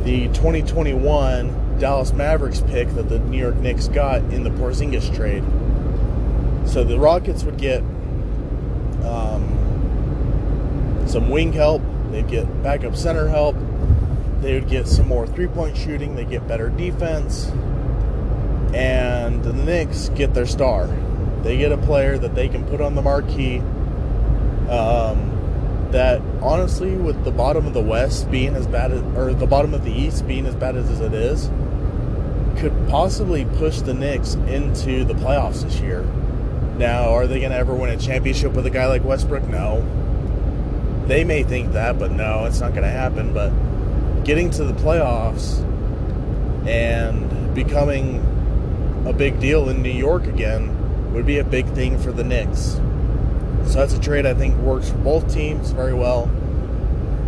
the 0.04 0.28
2021 0.28 1.78
Dallas 1.78 2.12
Mavericks 2.12 2.60
pick 2.60 2.90
that 2.90 3.08
the 3.08 3.18
New 3.18 3.38
York 3.38 3.56
Knicks 3.56 3.88
got 3.88 4.20
in 4.24 4.44
the 4.44 4.50
Porzingis 4.50 5.14
trade. 5.14 5.42
So 6.68 6.84
the 6.84 6.98
Rockets 6.98 7.44
would 7.44 7.56
get 7.56 7.80
um, 9.04 11.04
some 11.06 11.30
wing 11.30 11.52
help. 11.52 11.80
They'd 12.10 12.28
get 12.28 12.62
backup 12.62 12.94
center 12.94 13.26
help. 13.26 13.56
They 14.46 14.54
would 14.54 14.68
get 14.68 14.86
some 14.86 15.08
more 15.08 15.26
three 15.26 15.48
point 15.48 15.76
shooting. 15.76 16.14
They 16.14 16.24
get 16.24 16.46
better 16.46 16.68
defense. 16.68 17.46
And 18.72 19.42
the 19.42 19.52
Knicks 19.52 20.08
get 20.10 20.34
their 20.34 20.46
star. 20.46 20.86
They 21.42 21.56
get 21.56 21.72
a 21.72 21.76
player 21.76 22.16
that 22.16 22.36
they 22.36 22.48
can 22.48 22.64
put 22.64 22.80
on 22.80 22.94
the 22.94 23.02
marquee. 23.02 23.58
Um, 24.70 25.88
that 25.90 26.22
honestly, 26.40 26.94
with 26.94 27.24
the 27.24 27.32
bottom 27.32 27.66
of 27.66 27.74
the 27.74 27.82
West 27.82 28.30
being 28.30 28.54
as 28.54 28.68
bad 28.68 28.92
as, 28.92 29.02
or 29.16 29.34
the 29.34 29.48
bottom 29.48 29.74
of 29.74 29.82
the 29.82 29.90
East 29.90 30.28
being 30.28 30.46
as 30.46 30.54
bad 30.54 30.76
as 30.76 31.00
it 31.00 31.12
is, 31.12 31.50
could 32.60 32.72
possibly 32.88 33.46
push 33.46 33.80
the 33.80 33.94
Knicks 33.94 34.34
into 34.34 35.02
the 35.02 35.14
playoffs 35.14 35.64
this 35.64 35.80
year. 35.80 36.04
Now, 36.78 37.08
are 37.14 37.26
they 37.26 37.40
going 37.40 37.50
to 37.50 37.58
ever 37.58 37.74
win 37.74 37.90
a 37.90 37.96
championship 37.96 38.52
with 38.52 38.64
a 38.66 38.70
guy 38.70 38.86
like 38.86 39.02
Westbrook? 39.02 39.48
No. 39.48 39.84
They 41.08 41.24
may 41.24 41.42
think 41.42 41.72
that, 41.72 41.98
but 41.98 42.12
no, 42.12 42.44
it's 42.44 42.60
not 42.60 42.70
going 42.70 42.84
to 42.84 42.90
happen. 42.90 43.34
But 43.34 43.50
getting 44.26 44.50
to 44.50 44.64
the 44.64 44.72
playoffs 44.72 45.62
and 46.66 47.54
becoming 47.54 48.16
a 49.06 49.12
big 49.12 49.38
deal 49.38 49.68
in 49.68 49.82
New 49.82 49.88
York 49.88 50.26
again 50.26 51.12
would 51.12 51.24
be 51.24 51.38
a 51.38 51.44
big 51.44 51.64
thing 51.74 51.96
for 51.96 52.10
the 52.10 52.24
Knicks. 52.24 52.80
So 53.66 53.74
that's 53.74 53.94
a 53.94 54.00
trade 54.00 54.26
I 54.26 54.34
think 54.34 54.56
works 54.58 54.90
for 54.90 54.98
both 54.98 55.32
teams 55.32 55.70
very 55.70 55.94
well. 55.94 56.28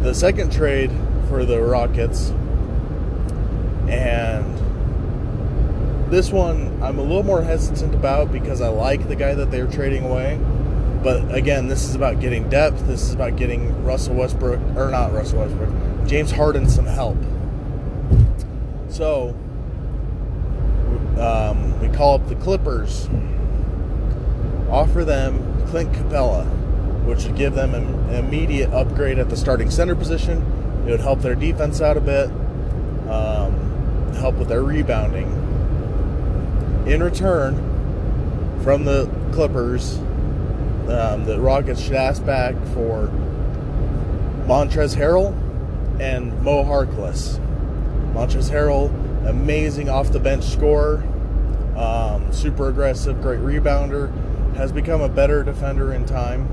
The 0.00 0.12
second 0.12 0.52
trade 0.52 0.90
for 1.28 1.44
the 1.44 1.62
Rockets, 1.62 2.30
and 3.88 4.58
this 6.10 6.32
one 6.32 6.82
I'm 6.82 6.98
a 6.98 7.02
little 7.02 7.22
more 7.22 7.42
hesitant 7.42 7.94
about 7.94 8.32
because 8.32 8.60
I 8.60 8.68
like 8.68 9.06
the 9.06 9.16
guy 9.16 9.34
that 9.34 9.52
they're 9.52 9.68
trading 9.68 10.04
away. 10.04 10.40
But 11.04 11.32
again, 11.32 11.68
this 11.68 11.84
is 11.84 11.94
about 11.94 12.18
getting 12.18 12.48
depth. 12.48 12.88
This 12.88 13.02
is 13.02 13.14
about 13.14 13.36
getting 13.36 13.84
Russell 13.84 14.16
Westbrook, 14.16 14.58
or 14.76 14.90
not 14.90 15.12
Russell 15.12 15.38
Westbrook, 15.40 15.72
James 16.08 16.30
Harden 16.30 16.66
some 16.66 16.86
help. 16.86 17.18
So 18.88 19.36
um, 21.20 21.78
we 21.80 21.88
call 21.94 22.14
up 22.14 22.26
the 22.28 22.34
Clippers, 22.36 23.10
offer 24.70 25.04
them 25.04 25.66
Clint 25.66 25.92
Capela, 25.92 26.46
which 27.04 27.24
would 27.24 27.36
give 27.36 27.54
them 27.54 27.74
an 27.74 28.14
immediate 28.14 28.70
upgrade 28.70 29.18
at 29.18 29.28
the 29.28 29.36
starting 29.36 29.70
center 29.70 29.94
position. 29.94 30.42
It 30.86 30.92
would 30.92 31.00
help 31.00 31.20
their 31.20 31.34
defense 31.34 31.82
out 31.82 31.98
a 31.98 32.00
bit, 32.00 32.30
um, 33.10 34.14
help 34.14 34.36
with 34.36 34.48
their 34.48 34.62
rebounding. 34.62 35.26
In 36.86 37.02
return, 37.02 37.54
from 38.62 38.86
the 38.86 39.10
Clippers, 39.32 39.98
um, 40.88 41.26
the 41.26 41.38
Rockets 41.38 41.82
should 41.82 41.96
ask 41.96 42.24
back 42.24 42.54
for 42.72 43.08
Montrezl 44.46 44.96
Harrell 44.96 45.47
and 46.00 46.40
Mo 46.42 46.64
Harkless. 46.64 47.38
Montrezl 48.12 48.50
Harrell, 48.50 49.28
amazing 49.28 49.88
off 49.88 50.10
the 50.10 50.20
bench 50.20 50.44
scorer, 50.44 51.02
um, 51.76 52.32
super 52.32 52.68
aggressive, 52.68 53.20
great 53.22 53.40
rebounder 53.40 54.12
has 54.56 54.72
become 54.72 55.00
a 55.00 55.08
better 55.08 55.44
defender 55.44 55.92
in 55.92 56.04
time. 56.04 56.48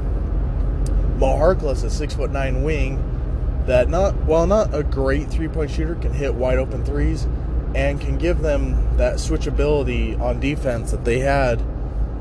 Mo 1.18 1.38
Harkless, 1.38 1.84
a 1.84 1.90
six 1.90 2.14
foot 2.14 2.32
nine 2.32 2.64
wing, 2.64 3.02
that 3.66 3.90
not 3.90 4.16
while 4.26 4.46
not 4.46 4.74
a 4.76 4.84
great 4.84 5.30
three 5.30 5.48
point 5.48 5.72
shooter, 5.72 5.96
can 5.96 6.14
hit 6.14 6.36
wide 6.36 6.60
open 6.60 6.86
threes 6.86 7.28
and 7.74 8.00
can 8.00 8.18
give 8.18 8.40
them 8.40 8.98
that 8.98 9.16
switchability 9.16 10.20
on 10.20 10.40
defense 10.40 10.92
that 10.92 11.04
they 11.04 11.20
had 11.20 11.62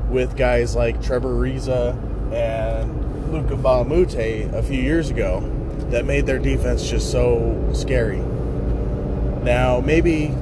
with 0.09 0.35
guys 0.35 0.75
like 0.75 1.01
Trevor 1.01 1.35
Ariza 1.35 1.93
and 2.33 3.31
Luca 3.31 3.55
Mbah 3.55 4.53
a 4.53 4.63
few 4.63 4.81
years 4.81 5.09
ago 5.09 5.39
that 5.89 6.05
made 6.05 6.25
their 6.25 6.39
defense 6.39 6.89
just 6.89 7.11
so 7.11 7.71
scary. 7.73 8.19
Now 9.43 9.81
maybe 9.81 10.35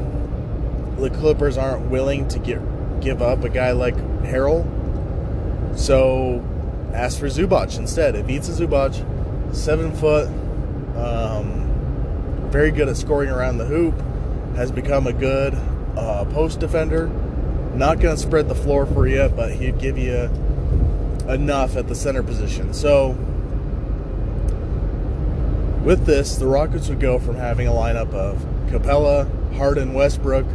the 0.98 1.10
Clippers 1.10 1.58
aren't 1.58 1.90
willing 1.90 2.28
to 2.30 2.40
get 2.40 2.60
give 3.02 3.22
up 3.22 3.44
a 3.44 3.50
guy 3.50 3.72
like 3.72 3.96
Harrell 4.24 4.66
so 5.76 6.44
ask 6.94 7.20
for 7.20 7.28
Zubac 7.28 7.78
instead. 7.78 8.16
Ivica 8.16 8.52
Zubac, 8.52 9.56
seven 9.56 9.92
foot, 9.96 10.28
um, 10.98 12.50
very 12.52 12.72
good 12.72 12.88
at 12.88 12.98
scoring 12.98 13.30
around 13.30 13.58
the 13.58 13.66
hoop, 13.66 13.96
has 14.56 14.72
become 14.72 15.08
a 15.08 15.14
good 15.14 15.56
uh, 15.98 16.26
post 16.26 16.60
defender. 16.60 17.08
Not 17.74 18.00
going 18.00 18.16
to 18.16 18.22
spread 18.22 18.48
the 18.50 18.56
floor 18.56 18.86
for 18.86 19.08
you, 19.08 19.28
but 19.30 19.52
he'd 19.52 19.80
give 19.80 19.98
you 19.98 20.30
enough 21.28 21.76
at 21.76 21.88
the 21.88 21.96
center 21.96 22.22
position. 22.22 22.74
So 22.74 23.18
with 25.84 26.06
this, 26.06 26.38
the 26.38 26.48
Rockets 26.48 26.88
would 26.90 27.00
go 27.00 27.20
from 27.20 27.36
having 27.36 27.68
a 27.68 27.72
lineup 27.72 28.14
of 28.14 28.38
Capela, 28.68 29.28
Harden, 29.56 29.94
Westbrook, 29.94 30.46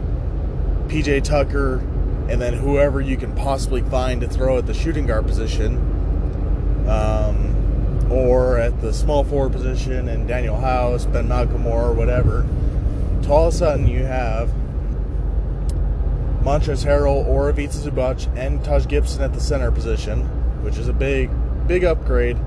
PJ 0.89 1.23
Tucker, 1.23 1.77
and 2.29 2.41
then 2.41 2.55
whoever 2.55 3.01
you 3.01 3.17
can 3.17 3.35
possibly 3.35 3.83
find 3.83 4.23
to 4.23 4.29
throw 4.29 4.59
at 4.59 4.67
the 4.67 4.75
shooting 4.75 5.07
guard 5.07 5.27
position, 5.27 5.77
um, 6.89 8.09
or 8.11 8.59
at 8.59 8.81
the 8.81 8.93
small 8.93 9.23
forward 9.23 9.53
position, 9.53 10.09
and 10.09 10.29
Danuel 10.29 10.61
House, 10.61 11.05
Ben 11.05 11.31
or 11.31 11.93
whatever. 11.93 12.47
To 13.23 13.33
all 13.33 13.49
of 13.49 13.55
a 13.55 13.57
sudden, 13.57 13.87
you 13.87 14.05
have 14.05 14.51
Montrezl 16.43 16.87
Harrell 16.87 17.27
or 17.27 17.51
Ivica 17.51 17.75
Zubac 17.75 18.35
and 18.35 18.65
Taj 18.65 18.87
Gibson 18.87 19.23
at 19.23 19.35
the 19.35 19.41
center 19.41 19.71
position, 19.71 20.23
which 20.63 20.79
is 20.79 20.89
a 20.89 20.95
big, 20.95 21.31
big 21.67 21.85
upgrade. 21.85 22.39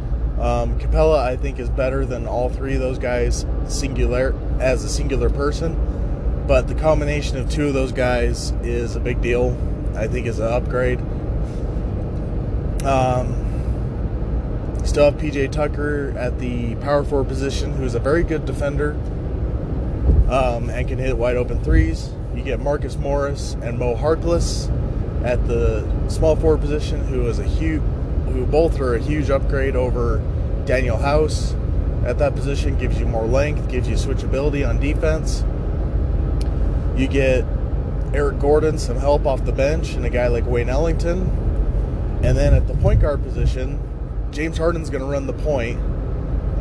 Um, 0.41 0.79
Capela, 0.79 1.19
I 1.19 1.37
think, 1.37 1.59
is 1.59 1.69
better 1.69 2.05
than 2.05 2.27
all 2.27 2.49
three 2.49 2.73
of 2.73 2.81
those 2.81 2.97
guys 2.97 3.45
singular 3.67 4.35
as 4.59 4.83
a 4.83 4.89
singular 4.89 5.29
person, 5.29 6.45
but 6.47 6.67
the 6.67 6.75
combination 6.75 7.37
of 7.37 7.49
two 7.49 7.67
of 7.67 7.73
those 7.73 7.91
guys 7.91 8.51
is 8.63 8.95
a 8.95 8.99
big 8.99 9.21
deal 9.21 9.55
I 9.95 10.07
think 10.07 10.25
is 10.27 10.39
an 10.39 10.47
upgrade. 10.47 10.99
Um, 12.83 13.35
still 14.83 15.05
have 15.05 15.15
PJ 15.15 15.51
Tucker 15.51 16.13
at 16.17 16.39
the 16.39 16.75
power 16.75 17.03
forward 17.03 17.27
position, 17.27 17.73
who's 17.73 17.93
a 17.93 17.99
very 17.99 18.23
good 18.23 18.45
defender 18.45 18.91
um, 20.29 20.69
and 20.69 20.87
can 20.87 20.97
hit 20.97 21.17
wide 21.17 21.37
open 21.37 21.63
threes. 21.63 22.11
You 22.35 22.43
get 22.43 22.59
Marcus 22.59 22.97
Morris 22.97 23.55
and 23.61 23.77
Mo 23.77 23.95
Harkless 23.95 24.69
at 25.23 25.45
the 25.47 25.85
small 26.07 26.35
forward 26.35 26.61
position, 26.61 27.05
who 27.05 27.27
is 27.27 27.39
a 27.39 27.43
huge, 27.43 27.83
who 28.31 28.45
both 28.45 28.79
are 28.79 28.95
a 28.95 28.99
huge 28.99 29.29
upgrade 29.29 29.75
over 29.75 30.19
Danuel 30.65 30.99
House 30.99 31.53
at 32.05 32.17
that 32.19 32.35
position. 32.35 32.77
Gives 32.77 32.99
you 32.99 33.05
more 33.05 33.25
length, 33.25 33.69
gives 33.69 33.87
you 33.87 33.95
switchability 33.95 34.67
on 34.67 34.79
defense. 34.79 35.43
You 36.99 37.07
get 37.07 37.45
Eric 38.13 38.39
Gordon 38.39 38.77
some 38.77 38.97
help 38.97 39.25
off 39.25 39.45
the 39.45 39.51
bench 39.51 39.93
and 39.93 40.05
a 40.05 40.09
guy 40.09 40.27
like 40.27 40.45
Wayne 40.45 40.69
Ellington. 40.69 41.21
And 42.23 42.37
then 42.37 42.53
at 42.53 42.67
the 42.67 42.75
point 42.75 43.01
guard 43.01 43.23
position, 43.23 43.79
James 44.31 44.57
Harden's 44.57 44.89
going 44.89 45.01
to 45.01 45.07
run 45.07 45.27
the 45.27 45.33
point. 45.33 45.79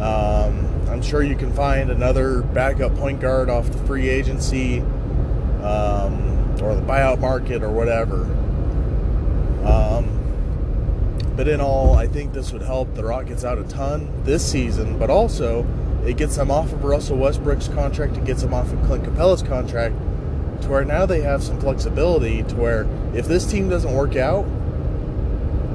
Um, 0.01 0.89
I'm 0.89 1.03
sure 1.03 1.23
you 1.23 1.37
can 1.37 1.53
find 1.53 1.91
another 1.91 2.43
backup 2.43 2.95
point 2.97 3.21
guard 3.21 3.51
off 3.51 3.71
the 3.71 3.79
free 3.79 4.09
agency 4.09 4.81
um, 5.63 6.57
or 6.63 6.75
the 6.75 6.83
buyout 6.83 7.21
market 7.21 7.63
or 7.63 7.71
whatever. 7.71 8.23
Um, 9.65 10.20
but 11.41 11.49
in 11.49 11.59
all, 11.59 11.95
I 11.95 12.07
think 12.07 12.35
this 12.35 12.53
would 12.53 12.61
help 12.61 12.95
the 12.95 13.03
Rockets 13.03 13.47
out 13.47 13.57
a 13.57 13.65
ton 13.65 14.25
this 14.25 14.45
season, 14.47 14.99
but 14.99 15.09
also 15.09 15.67
it 16.05 16.19
gets 16.19 16.37
them 16.37 16.51
off 16.51 16.71
of 16.71 16.85
Russell 16.85 17.17
Westbrook's 17.17 17.67
contract, 17.69 18.19
it 18.19 18.27
gets 18.27 18.43
them 18.43 18.53
off 18.53 18.71
of 18.71 18.83
Clint 18.83 19.05
Capela's 19.05 19.41
contract, 19.43 19.95
to 20.61 20.69
where 20.69 20.85
now 20.85 21.07
they 21.07 21.23
have 21.23 21.43
some 21.43 21.59
flexibility 21.59 22.43
to 22.43 22.57
where 22.57 22.87
if 23.15 23.27
this 23.27 23.51
team 23.51 23.71
doesn't 23.71 23.95
work 23.95 24.17
out, 24.17 24.45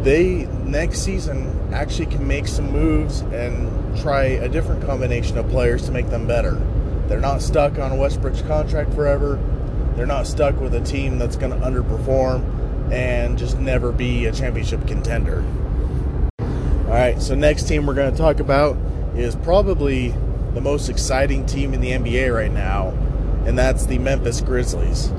they 0.04 0.46
next 0.66 1.00
season 1.00 1.74
actually 1.74 2.06
can 2.06 2.28
make 2.28 2.48
some 2.48 2.72
moves 2.72 3.22
and 3.22 3.98
try 4.00 4.26
a 4.26 4.48
different 4.48 4.86
combination 4.86 5.36
of 5.36 5.50
players 5.50 5.84
to 5.88 5.92
make 5.92 6.12
them 6.12 6.28
better. 6.28 6.62
They're 7.08 7.20
not 7.20 7.42
stuck 7.42 7.80
on 7.80 7.98
Westbrook's 7.98 8.44
contract 8.44 8.94
forever. 8.94 9.40
They're 9.96 10.06
not 10.06 10.28
stuck 10.28 10.60
with 10.60 10.76
a 10.76 10.82
team 10.82 11.18
that's 11.18 11.36
going 11.36 11.60
to 11.60 11.66
underperform 11.66 12.55
and 12.92 13.38
just 13.38 13.60
never 13.60 13.92
be 13.92 14.26
a 14.26 14.32
championship 14.32 14.86
contender. 14.88 15.44
All 16.32 16.92
right, 16.92 17.22
so 17.22 17.36
next 17.36 17.68
team 17.68 17.86
we're 17.86 17.94
going 17.94 18.12
to 18.12 18.18
talk 18.18 18.40
about 18.40 18.78
is 19.16 19.36
probably 19.36 20.14
the 20.54 20.62
most 20.62 20.88
exciting 20.90 21.46
team 21.46 21.74
in 21.74 21.82
the 21.82 21.92
NBA 21.92 22.34
right 22.34 22.52
now, 22.52 22.90
and 23.46 23.58
that's 23.58 23.86
the 23.86 23.98
Memphis 23.98 24.42
Grizzlies. 24.42 25.12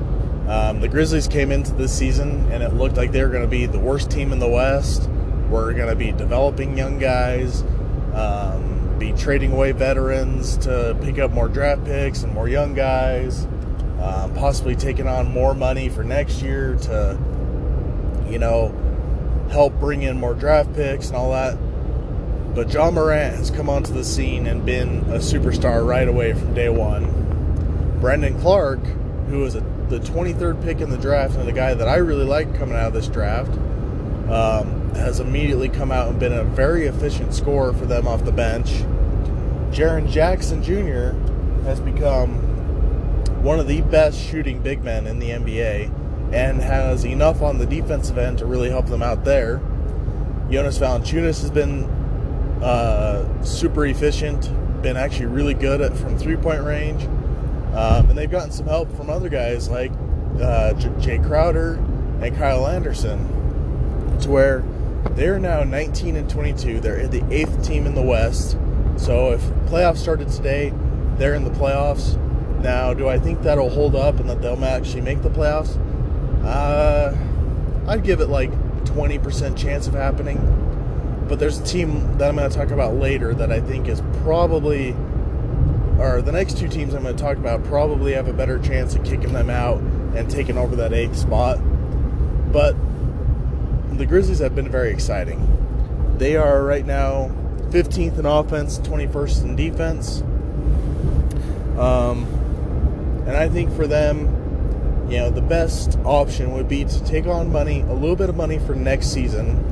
Um, 0.47 0.79
the 0.79 0.87
Grizzlies 0.87 1.27
came 1.27 1.51
into 1.51 1.73
this 1.73 1.95
season 1.95 2.49
and 2.53 2.63
it 2.63 2.73
looked 2.73 2.95
like 2.95 3.11
they 3.11 3.21
were 3.21 3.29
going 3.29 3.43
to 3.43 3.49
be 3.49 3.65
the 3.65 3.79
worst 3.79 4.09
team 4.09 4.31
in 4.31 4.39
the 4.39 4.47
West. 4.47 5.09
We're 5.49 5.73
going 5.73 5.89
to 5.89 5.95
be 5.95 6.13
developing 6.13 6.77
young 6.77 6.99
guys, 6.99 7.63
um, 8.13 8.95
be 8.97 9.11
trading 9.11 9.51
away 9.51 9.73
veterans 9.73 10.55
to 10.59 10.97
pick 11.01 11.19
up 11.19 11.31
more 11.31 11.49
draft 11.49 11.83
picks 11.83 12.23
and 12.23 12.33
more 12.33 12.47
young 12.47 12.73
guys, 12.73 13.45
um, 14.01 14.33
possibly 14.35 14.75
taking 14.75 15.07
on 15.07 15.29
more 15.29 15.53
money 15.53 15.89
for 15.89 16.03
next 16.05 16.41
year 16.41 16.75
to, 16.83 17.17
you 18.29 18.39
know, 18.39 18.73
help 19.51 19.73
bring 19.79 20.03
in 20.03 20.19
more 20.19 20.33
draft 20.33 20.73
picks 20.73 21.07
and 21.07 21.15
all 21.15 21.31
that. 21.31 21.55
But 22.55 22.71
Ja 22.73 22.89
Morant 22.89 23.35
has 23.35 23.51
come 23.51 23.69
onto 23.69 23.93
the 23.93 24.03
scene 24.03 24.47
and 24.47 24.65
been 24.65 24.99
a 25.11 25.19
superstar 25.19 25.85
right 25.85 26.07
away 26.07 26.33
from 26.33 26.53
day 26.53 26.69
one. 26.69 27.97
Brandon 27.99 28.39
Clarke, 28.39 28.85
who 29.29 29.39
was 29.39 29.55
a 29.55 29.61
the 29.89 29.99
23rd 29.99 30.61
pick 30.63 30.81
in 30.81 30.89
the 30.89 30.97
draft 30.97 31.35
and 31.35 31.47
the 31.47 31.53
guy 31.53 31.73
that 31.73 31.87
I 31.87 31.95
really 31.97 32.25
like 32.25 32.53
coming 32.57 32.75
out 32.75 32.87
of 32.87 32.93
this 32.93 33.07
draft 33.07 33.51
um, 34.29 34.93
has 34.95 35.19
immediately 35.21 35.69
come 35.69 35.91
out 35.91 36.09
and 36.09 36.19
been 36.19 36.33
a 36.33 36.43
very 36.43 36.87
efficient 36.87 37.33
scorer 37.33 37.71
for 37.71 37.85
them 37.85 38.07
off 38.07 38.25
the 38.25 38.31
bench. 38.33 38.67
Jaren 39.71 40.09
Jackson 40.09 40.61
Jr. 40.61 41.15
has 41.63 41.79
become 41.79 42.35
one 43.43 43.59
of 43.59 43.67
the 43.67 43.81
best 43.81 44.19
shooting 44.19 44.61
big 44.61 44.83
men 44.83 45.07
in 45.07 45.19
the 45.19 45.29
NBA 45.29 45.89
and 46.31 46.61
has 46.61 47.05
enough 47.05 47.41
on 47.41 47.57
the 47.57 47.65
defensive 47.65 48.17
end 48.17 48.39
to 48.39 48.45
really 48.45 48.69
help 48.69 48.87
them 48.87 49.01
out 49.01 49.23
there. 49.23 49.57
Jonas 50.49 50.77
Valanciunas 50.77 51.41
has 51.41 51.51
been 51.51 51.83
uh, 52.61 53.43
super 53.43 53.85
efficient, 53.85 54.51
been 54.81 54.97
actually 54.97 55.27
really 55.27 55.53
good 55.53 55.81
at 55.81 55.95
from 55.95 56.17
three 56.17 56.37
point 56.37 56.63
range. 56.63 57.03
Um, 57.73 58.09
and 58.09 58.17
they've 58.17 58.31
gotten 58.31 58.51
some 58.51 58.65
help 58.65 58.91
from 58.95 59.09
other 59.09 59.29
guys 59.29 59.69
like 59.69 59.91
uh, 60.41 60.73
J- 60.73 61.17
Jae 61.17 61.27
Crowder 61.27 61.73
and 62.21 62.35
Kyle 62.35 62.65
Anderson, 62.65 64.19
to 64.21 64.29
where 64.29 64.63
they're 65.11 65.37
now 65.37 65.63
19 65.63 66.15
and 66.15 66.29
22. 66.29 66.79
They're 66.79 67.07
the 67.07 67.23
eighth 67.31 67.63
team 67.63 67.85
in 67.85 67.93
the 67.93 68.01
West. 68.01 68.57
So 68.95 69.31
if 69.31 69.41
playoffs 69.69 69.97
started 69.97 70.29
today, 70.29 70.73
they're 71.17 71.35
in 71.35 71.43
the 71.43 71.51
playoffs. 71.51 72.17
Now, 72.61 72.93
do 72.93 73.07
I 73.07 73.19
think 73.19 73.43
that'll 73.43 73.69
hold 73.69 73.95
up 73.95 74.19
and 74.19 74.29
that 74.29 74.41
they'll 74.41 74.63
actually 74.65 75.01
make 75.01 75.21
the 75.21 75.29
playoffs? 75.29 75.77
Uh, 76.47 77.15
I'd 77.87 78.03
give 78.03 78.21
it 78.21 78.29
like 78.29 78.51
20% 78.85 79.57
chance 79.57 79.87
of 79.87 79.93
happening. 79.93 80.53
But 81.27 81.39
there's 81.39 81.59
a 81.59 81.63
team 81.65 82.17
that 82.17 82.29
I'm 82.29 82.37
going 82.37 82.49
to 82.49 82.55
talk 82.55 82.71
about 82.71 82.95
later 82.95 83.33
that 83.33 83.51
I 83.51 83.59
think 83.59 83.87
is 83.87 84.01
probably 84.23 84.95
or 85.99 86.21
the 86.21 86.31
next 86.31 86.57
two 86.57 86.67
teams 86.67 86.93
I'm 86.93 87.03
going 87.03 87.15
to 87.15 87.21
talk 87.21 87.37
about 87.37 87.63
probably 87.63 88.13
have 88.13 88.27
a 88.27 88.33
better 88.33 88.59
chance 88.59 88.93
of 88.95 89.03
kicking 89.03 89.33
them 89.33 89.49
out 89.49 89.79
and 89.79 90.29
taking 90.29 90.57
over 90.57 90.75
that 90.77 90.93
eighth 90.93 91.17
spot. 91.17 91.57
But 92.51 92.75
the 93.97 94.05
Grizzlies 94.05 94.39
have 94.39 94.55
been 94.55 94.69
very 94.69 94.91
exciting. 94.91 95.43
They 96.17 96.35
are 96.35 96.63
right 96.63 96.85
now 96.85 97.31
15th 97.69 98.19
in 98.19 98.25
offense, 98.25 98.79
21st 98.79 99.43
in 99.43 99.55
defense. 99.55 100.21
Um, 101.79 102.25
and 103.27 103.35
I 103.35 103.49
think 103.49 103.73
for 103.73 103.87
them, 103.87 104.27
you 105.09 105.17
know, 105.17 105.29
the 105.29 105.41
best 105.41 105.97
option 106.03 106.51
would 106.53 106.67
be 106.67 106.83
to 106.83 107.03
take 107.05 107.27
on 107.27 107.51
money, 107.51 107.81
a 107.81 107.93
little 107.93 108.15
bit 108.15 108.29
of 108.29 108.35
money 108.35 108.59
for 108.59 108.75
next 108.75 109.07
season. 109.07 109.63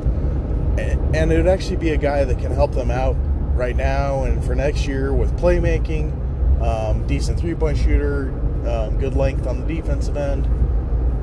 And 1.14 1.32
it 1.32 1.38
would 1.38 1.48
actually 1.48 1.78
be 1.78 1.92
a 1.92 1.98
guy 1.98 2.24
that 2.24 2.40
can 2.40 2.52
help 2.52 2.74
them 2.74 2.92
out 2.92 3.16
right 3.56 3.76
now 3.76 4.24
and 4.24 4.44
for 4.44 4.56
next 4.56 4.86
year 4.88 5.14
with 5.14 5.38
playmaking, 5.38 6.12
um, 6.62 7.06
decent 7.08 7.40
three 7.40 7.56
point 7.56 7.78
shooter, 7.78 8.30
um, 8.68 8.98
good 8.98 9.16
length 9.16 9.48
on 9.48 9.66
the 9.66 9.76
defensive 9.76 10.18
end. 10.18 10.46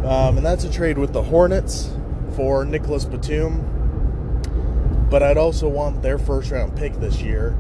Um, 0.07 0.37
and 0.37 0.45
that's 0.45 0.65
a 0.65 0.73
trade 0.73 0.99
with 0.99 1.13
the 1.13 1.23
Hornets 1.23 1.95
for 2.35 2.65
Nicholas 2.65 3.05
Batum. 3.05 3.69
But 5.11 5.23
I'd 5.23 5.37
also 5.37 5.69
want 5.69 6.03
their 6.03 6.19
first 6.19 6.51
round 6.51 6.77
pick 6.77 6.95
this 6.95 7.21
year, 7.21 7.51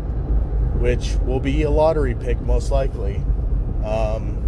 which 0.78 1.16
will 1.24 1.40
be 1.40 1.62
a 1.62 1.70
lottery 1.70 2.14
pick 2.14 2.40
most 2.40 2.70
likely, 2.70 3.16
um, 3.84 4.42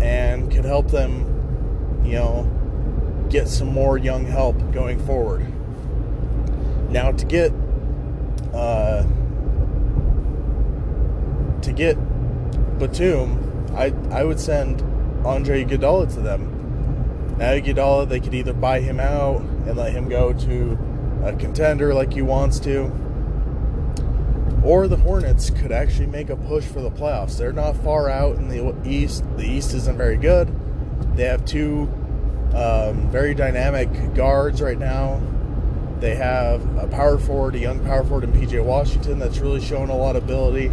and 0.00 0.50
could 0.50 0.64
help 0.64 0.90
them, 0.90 2.02
you 2.04 2.12
know, 2.12 3.26
get 3.30 3.48
some 3.48 3.68
more 3.68 3.98
young 3.98 4.24
help 4.24 4.56
going 4.72 5.04
forward. 5.06 5.46
Now, 6.90 7.12
to 7.12 7.24
get 7.24 7.52
uh, 8.54 9.04
to 11.62 11.72
get 11.72 11.96
Batum, 12.78 13.74
I 13.74 13.92
I 14.10 14.24
would 14.24 14.40
send 14.40 14.82
Andre 15.26 15.64
Iguodala 15.64 16.12
to 16.14 16.20
them. 16.20 16.52
Now 17.38 17.50
Iguodala, 17.50 18.08
they 18.08 18.20
could 18.20 18.34
either 18.34 18.54
buy 18.54 18.80
him 18.80 19.00
out 19.00 19.40
and 19.40 19.76
let 19.76 19.92
him 19.92 20.08
go 20.08 20.32
to 20.32 20.78
a 21.24 21.32
contender 21.34 21.92
like 21.92 22.12
he 22.12 22.22
wants 22.22 22.58
to, 22.60 22.92
or 24.66 24.88
the 24.88 24.96
Hornets 24.96 25.50
could 25.50 25.72
actually 25.72 26.06
make 26.06 26.30
a 26.30 26.36
push 26.36 26.64
for 26.64 26.80
the 26.80 26.90
playoffs. 26.90 27.38
They're 27.38 27.52
not 27.52 27.76
far 27.76 28.10
out 28.10 28.36
in 28.36 28.48
the 28.48 28.74
East. 28.84 29.24
The 29.36 29.46
East 29.46 29.74
isn't 29.74 29.96
very 29.96 30.16
good. 30.16 30.52
They 31.16 31.24
have 31.24 31.44
two 31.44 31.82
um, 32.54 33.08
very 33.10 33.34
dynamic 33.34 34.14
guards 34.14 34.60
right 34.60 34.78
now 34.78 35.20
they 36.00 36.14
have 36.14 36.76
a 36.76 36.86
power 36.86 37.18
forward, 37.18 37.54
a 37.54 37.58
young 37.58 37.82
power 37.84 38.04
forward 38.04 38.24
in 38.24 38.32
PJ 38.32 38.62
Washington 38.62 39.18
that's 39.18 39.38
really 39.38 39.60
showing 39.60 39.88
a 39.88 39.96
lot 39.96 40.14
of 40.14 40.24
ability. 40.24 40.70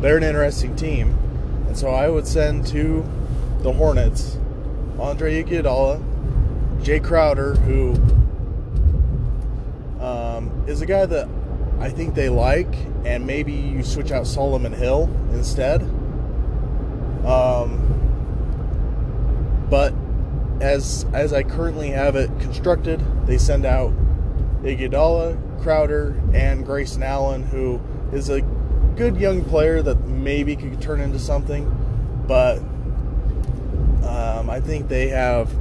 They're 0.00 0.16
an 0.16 0.24
interesting 0.24 0.74
team. 0.74 1.16
And 1.68 1.78
so 1.78 1.90
I 1.90 2.08
would 2.08 2.26
send 2.26 2.66
to 2.68 3.04
the 3.60 3.72
Hornets 3.72 4.38
Andre 4.98 5.42
Iguodala, 5.42 6.02
Jae 6.82 7.02
Crowder, 7.02 7.54
who 7.54 7.94
um, 10.04 10.64
is 10.66 10.80
a 10.80 10.86
guy 10.86 11.06
that 11.06 11.28
I 11.78 11.90
think 11.90 12.14
they 12.14 12.28
like, 12.28 12.74
and 13.04 13.26
maybe 13.26 13.52
you 13.52 13.82
switch 13.82 14.10
out 14.10 14.26
Solomon 14.26 14.72
Hill 14.72 15.10
instead. 15.32 15.82
Um, 17.26 17.82
but 19.68 19.92
as 20.60 21.04
as 21.12 21.32
I 21.32 21.42
currently 21.42 21.90
have 21.90 22.16
it 22.16 22.30
constructed, 22.40 23.02
they 23.26 23.36
send 23.36 23.66
out 23.66 23.92
Iguodala, 24.62 25.62
Crowder, 25.62 26.20
and 26.32 26.64
Grayson 26.64 27.02
Allen, 27.02 27.42
who 27.44 27.80
is 28.12 28.30
a 28.30 28.40
good 28.96 29.16
young 29.16 29.44
player 29.44 29.82
that 29.82 30.06
maybe 30.06 30.56
could 30.56 30.80
turn 30.80 31.00
into 31.00 31.18
something. 31.18 31.70
But 32.26 32.58
um, 34.08 34.48
I 34.48 34.60
think 34.60 34.88
they 34.88 35.08
have 35.08 35.54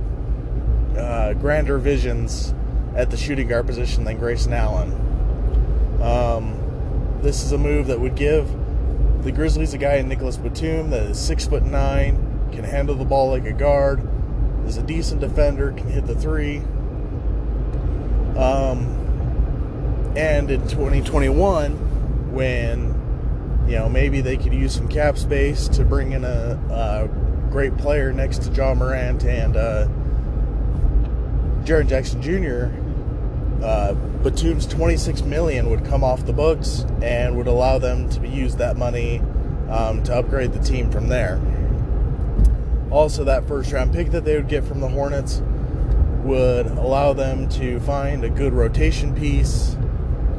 uh, 0.97 1.34
grander 1.34 1.78
visions 1.78 2.54
at 2.95 3.12
the 3.12 3.17
shooting 3.17 3.47
guard 3.47 3.67
position 3.67 4.06
than 4.06 4.17
Grayson 4.17 4.54
Allen. 4.54 5.05
Um, 6.06 7.20
this 7.22 7.44
is 7.44 7.52
a 7.52 7.58
move 7.58 7.88
that 7.88 8.00
would 8.00 8.15
give 8.15 8.48
the 9.24 9.32
Grizzlies 9.32 9.74
a 9.74 9.80
guy 9.80 9.96
in 9.96 10.08
Nicholas 10.08 10.38
Batum 10.38 10.91
that 10.91 11.02
is 11.02 11.20
six 11.20 11.48
foot 11.48 11.63
nine, 11.63 12.50
can 12.52 12.63
handle 12.63 12.94
the 12.94 13.06
ball 13.06 13.32
like 13.32 13.46
a 13.46 13.52
guard, 13.52 14.08
is 14.68 14.78
a 14.78 14.84
decent 14.84 15.20
defender, 15.20 15.72
can 15.72 15.88
hit 15.88 16.06
the 16.06 16.13
three. 16.13 16.58
Um, 18.38 20.13
and 20.15 20.52
in 20.52 20.62
2021, 20.68 22.32
when 22.32 23.65
you 23.68 23.80
know 23.80 23.89
maybe 23.89 24.22
they 24.22 24.38
could 24.38 24.54
use 24.54 24.76
some 24.76 24.88
cap 24.88 25.18
space 25.18 25.68
to 25.70 25.84
bring 25.84 26.12
in 26.12 26.24
a, 26.24 26.60
a 26.70 27.08
great 27.50 27.76
player 27.78 28.13
next 28.13 28.44
to 28.44 28.52
Ja 28.52 28.76
Morant 28.76 29.24
and 29.24 29.58
uh, 29.58 29.88
Jaren 31.63 31.88
Jackson 31.88 32.22
Jr. 32.22 32.85
Uh, 33.63 33.94
Batum's 33.94 34.65
26 34.65 35.22
million 35.24 35.70
would 35.70 35.86
come 35.86 36.04
off 36.04 36.26
the 36.26 36.34
books 36.34 36.86
and 37.02 37.36
would 37.38 37.48
allow 37.48 37.80
them 37.80 38.10
to 38.10 38.28
use 38.28 38.56
that 38.58 38.78
money 38.78 39.22
um, 39.70 40.04
to 40.04 40.15
upgrade 40.15 40.54
the 40.54 40.60
team 40.60 40.91
from 40.91 41.08
there. 41.08 41.39
Also, 42.91 43.24
that 43.24 43.48
first 43.48 43.72
round 43.72 43.94
pick 43.94 44.12
that 44.12 44.26
they 44.26 44.36
would 44.36 44.48
get 44.48 44.63
from 44.63 44.80
the 44.80 44.88
Hornets 44.88 45.41
would 46.24 46.65
allow 46.68 47.13
them 47.13 47.48
to 47.50 47.80
find 47.82 48.24
a 48.24 48.30
good 48.30 48.54
rotation 48.54 49.15
piece 49.15 49.76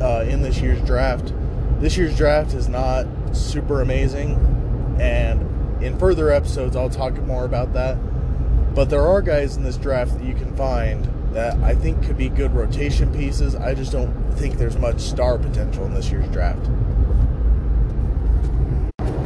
uh, 0.01 0.25
in 0.29 0.43
this 0.43 0.61
year's 0.61 0.83
draft. 0.83 1.33
This 1.81 1.97
year's 1.97 2.17
draft 2.17 2.55
is 2.55 2.69
not 2.69 3.07
super 3.33 3.83
amazing, 3.83 4.35
and 5.01 5.43
in 5.83 5.99
further 5.99 6.31
episodes, 6.31 6.75
I'll 6.75 6.91
talk 6.91 7.17
more 7.23 7.45
about 7.45 7.73
that. 7.75 7.97
But 8.75 8.91
there 8.91 9.07
are 9.07 9.23
guys 9.23 9.57
in 9.57 9.63
this 9.63 9.77
draft 9.77 10.19
that 10.19 10.25
you 10.25 10.35
can 10.35 10.55
find 10.57 11.09
that 11.37 11.55
I 11.63 11.75
think 11.75 12.03
could 12.03 12.17
be 12.17 12.31
good 12.31 12.55
rotation 12.55 13.13
pieces. 13.13 13.55
I 13.55 13.75
just 13.75 13.93
don't 13.93 14.33
think 14.33 14.57
there's 14.57 14.79
much 14.79 15.01
star 15.01 15.37
potential 15.37 15.85
in 15.85 15.93
this 15.93 16.11
year's 16.11 16.27
draft. 16.29 16.65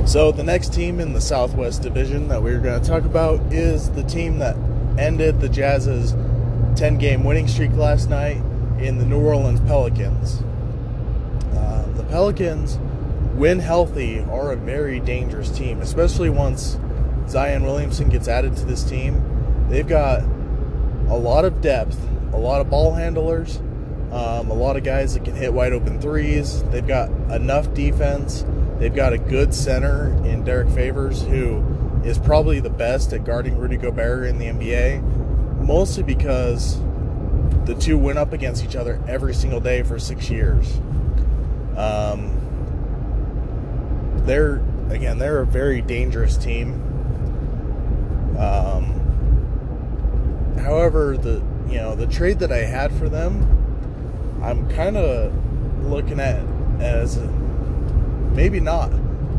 So, 0.09 0.33
the 0.33 0.42
next 0.42 0.75
team 0.75 0.99
in 0.99 1.12
the 1.12 1.20
Southwest 1.20 1.83
Division 1.83 2.27
that 2.27 2.42
we're 2.42 2.59
going 2.59 2.83
to 2.83 2.87
talk 2.87 3.05
about 3.05 3.40
is 3.53 3.90
the 3.92 4.03
team 4.03 4.40
that 4.40 4.57
ended 4.99 5.40
the 5.40 5.49
Jazz's 5.49 6.16
10 6.75 6.99
game 6.99 7.23
winning 7.23 7.46
streak 7.46 7.73
last 7.75 8.11
night 8.11 8.38
in 8.81 8.99
the 8.99 9.07
New 9.07 9.20
Orleans 9.20 9.61
Pelicans. 9.61 10.42
Uh, 11.55 11.87
the 11.94 12.03
Pelicans, 12.03 12.77
when 13.37 13.61
healthy, 13.61 14.18
are 14.23 14.51
a 14.51 14.57
very 14.57 14.99
dangerous 14.99 15.49
team, 15.49 15.81
especially 15.81 16.29
once 16.29 16.77
Zion 17.29 17.62
Williamson 17.62 18.09
gets 18.09 18.27
added 18.27 18.57
to 18.57 18.64
this 18.64 18.83
team. 18.83 19.23
They've 19.68 19.87
got 19.87 20.25
a 21.11 21.16
lot 21.16 21.44
of 21.44 21.61
depth, 21.61 21.99
a 22.33 22.38
lot 22.38 22.61
of 22.61 22.70
ball 22.70 22.94
handlers, 22.94 23.59
um, 24.12 24.51
a 24.51 24.55
lot 24.55 24.77
of 24.77 24.85
guys 24.85 25.14
that 25.14 25.25
can 25.25 25.35
hit 25.35 25.53
wide 25.53 25.73
open 25.73 26.01
threes. 26.01 26.62
They've 26.64 26.87
got 26.87 27.11
enough 27.31 27.73
defense. 27.75 28.44
They've 28.79 28.94
got 28.94 29.12
a 29.12 29.18
good 29.18 29.53
center 29.53 30.09
in 30.25 30.44
Derrick 30.44 30.70
Favors, 30.70 31.23
who 31.23 31.62
is 32.05 32.18
probably 32.18 32.61
the 32.61 32.70
best 32.70 33.12
at 33.12 33.25
guarding 33.25 33.59
Rudy 33.59 33.77
Gobert 33.77 34.27
in 34.27 34.38
the 34.38 34.46
NBA, 34.46 35.03
mostly 35.61 36.03
because 36.03 36.81
the 37.66 37.75
two 37.75 37.99
went 37.99 38.18
up 38.18 38.33
against 38.33 38.64
each 38.64 38.75
other 38.75 39.03
every 39.07 39.35
single 39.35 39.61
day 39.61 39.83
for 39.83 39.99
six 39.99 40.31
years. 40.31 40.81
Um, 41.77 42.37
they're 44.25 44.62
again, 44.90 45.18
they're 45.18 45.40
a 45.40 45.46
very 45.46 45.83
dangerous 45.83 46.37
team. 46.37 46.75
Um, 48.38 48.99
however, 50.61 51.16
the 51.16 51.42
you 51.68 51.77
know 51.77 51.94
the 51.94 52.07
trade 52.07 52.38
that 52.40 52.53
I 52.53 52.59
had 52.59 52.92
for 52.92 53.09
them, 53.09 54.40
I'm 54.42 54.68
kind 54.70 54.96
of 54.96 55.33
looking 55.85 56.20
at 56.20 56.44
as 56.81 57.18
maybe 58.33 58.61
not, 58.61 58.90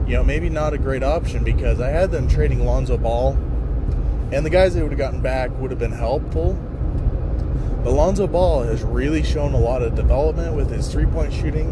you 0.07 0.13
know, 0.13 0.23
maybe 0.23 0.49
not 0.49 0.73
a 0.73 0.77
great 0.77 1.03
option 1.03 1.43
because 1.43 1.79
I 1.79 1.89
had 1.89 2.11
them 2.11 2.27
trading 2.27 2.65
Lonzo 2.65 2.97
Ball, 2.97 3.33
and 4.31 4.45
the 4.45 4.49
guys 4.49 4.73
they 4.73 4.81
would 4.81 4.91
have 4.91 4.99
gotten 4.99 5.21
back 5.21 5.51
would 5.59 5.71
have 5.71 5.79
been 5.79 5.91
helpful. 5.91 6.53
But 7.83 7.93
Lonzo 7.93 8.27
Ball 8.27 8.63
has 8.63 8.83
really 8.83 9.23
shown 9.23 9.53
a 9.53 9.59
lot 9.59 9.81
of 9.81 9.95
development 9.95 10.55
with 10.55 10.69
his 10.69 10.91
three 10.91 11.05
point 11.05 11.33
shooting. 11.33 11.69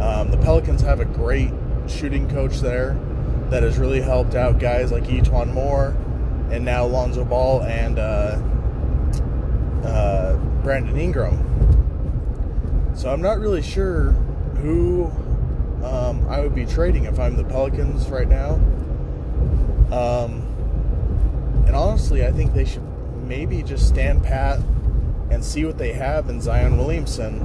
Um, 0.00 0.30
the 0.30 0.36
Pelicans 0.36 0.82
have 0.82 1.00
a 1.00 1.04
great 1.04 1.50
shooting 1.88 2.28
coach 2.30 2.60
there 2.60 2.96
that 3.50 3.62
has 3.62 3.78
really 3.78 4.00
helped 4.00 4.34
out 4.34 4.60
guys 4.60 4.92
like 4.92 5.04
E'Twaun 5.04 5.52
Moore 5.52 5.96
and 6.50 6.64
now 6.64 6.84
Lonzo 6.84 7.24
Ball 7.24 7.62
and 7.64 7.98
uh, 7.98 8.38
Brandon 10.78 11.00
Ingram. 11.00 12.94
So 12.94 13.10
I'm 13.10 13.20
not 13.20 13.40
really 13.40 13.62
sure 13.62 14.12
who 14.62 15.06
um, 15.82 16.24
I 16.28 16.38
would 16.38 16.54
be 16.54 16.66
trading 16.66 17.06
if 17.06 17.18
I'm 17.18 17.36
the 17.36 17.42
Pelicans 17.42 18.08
right 18.10 18.28
now. 18.28 18.54
Um, 19.90 20.44
and 21.66 21.74
honestly, 21.74 22.24
I 22.24 22.30
think 22.30 22.54
they 22.54 22.64
should 22.64 22.84
maybe 23.26 23.64
just 23.64 23.88
stand 23.88 24.22
pat 24.22 24.60
and 25.30 25.44
see 25.44 25.64
what 25.64 25.78
they 25.78 25.92
have 25.94 26.28
in 26.28 26.40
Zion 26.40 26.78
Williamson. 26.78 27.40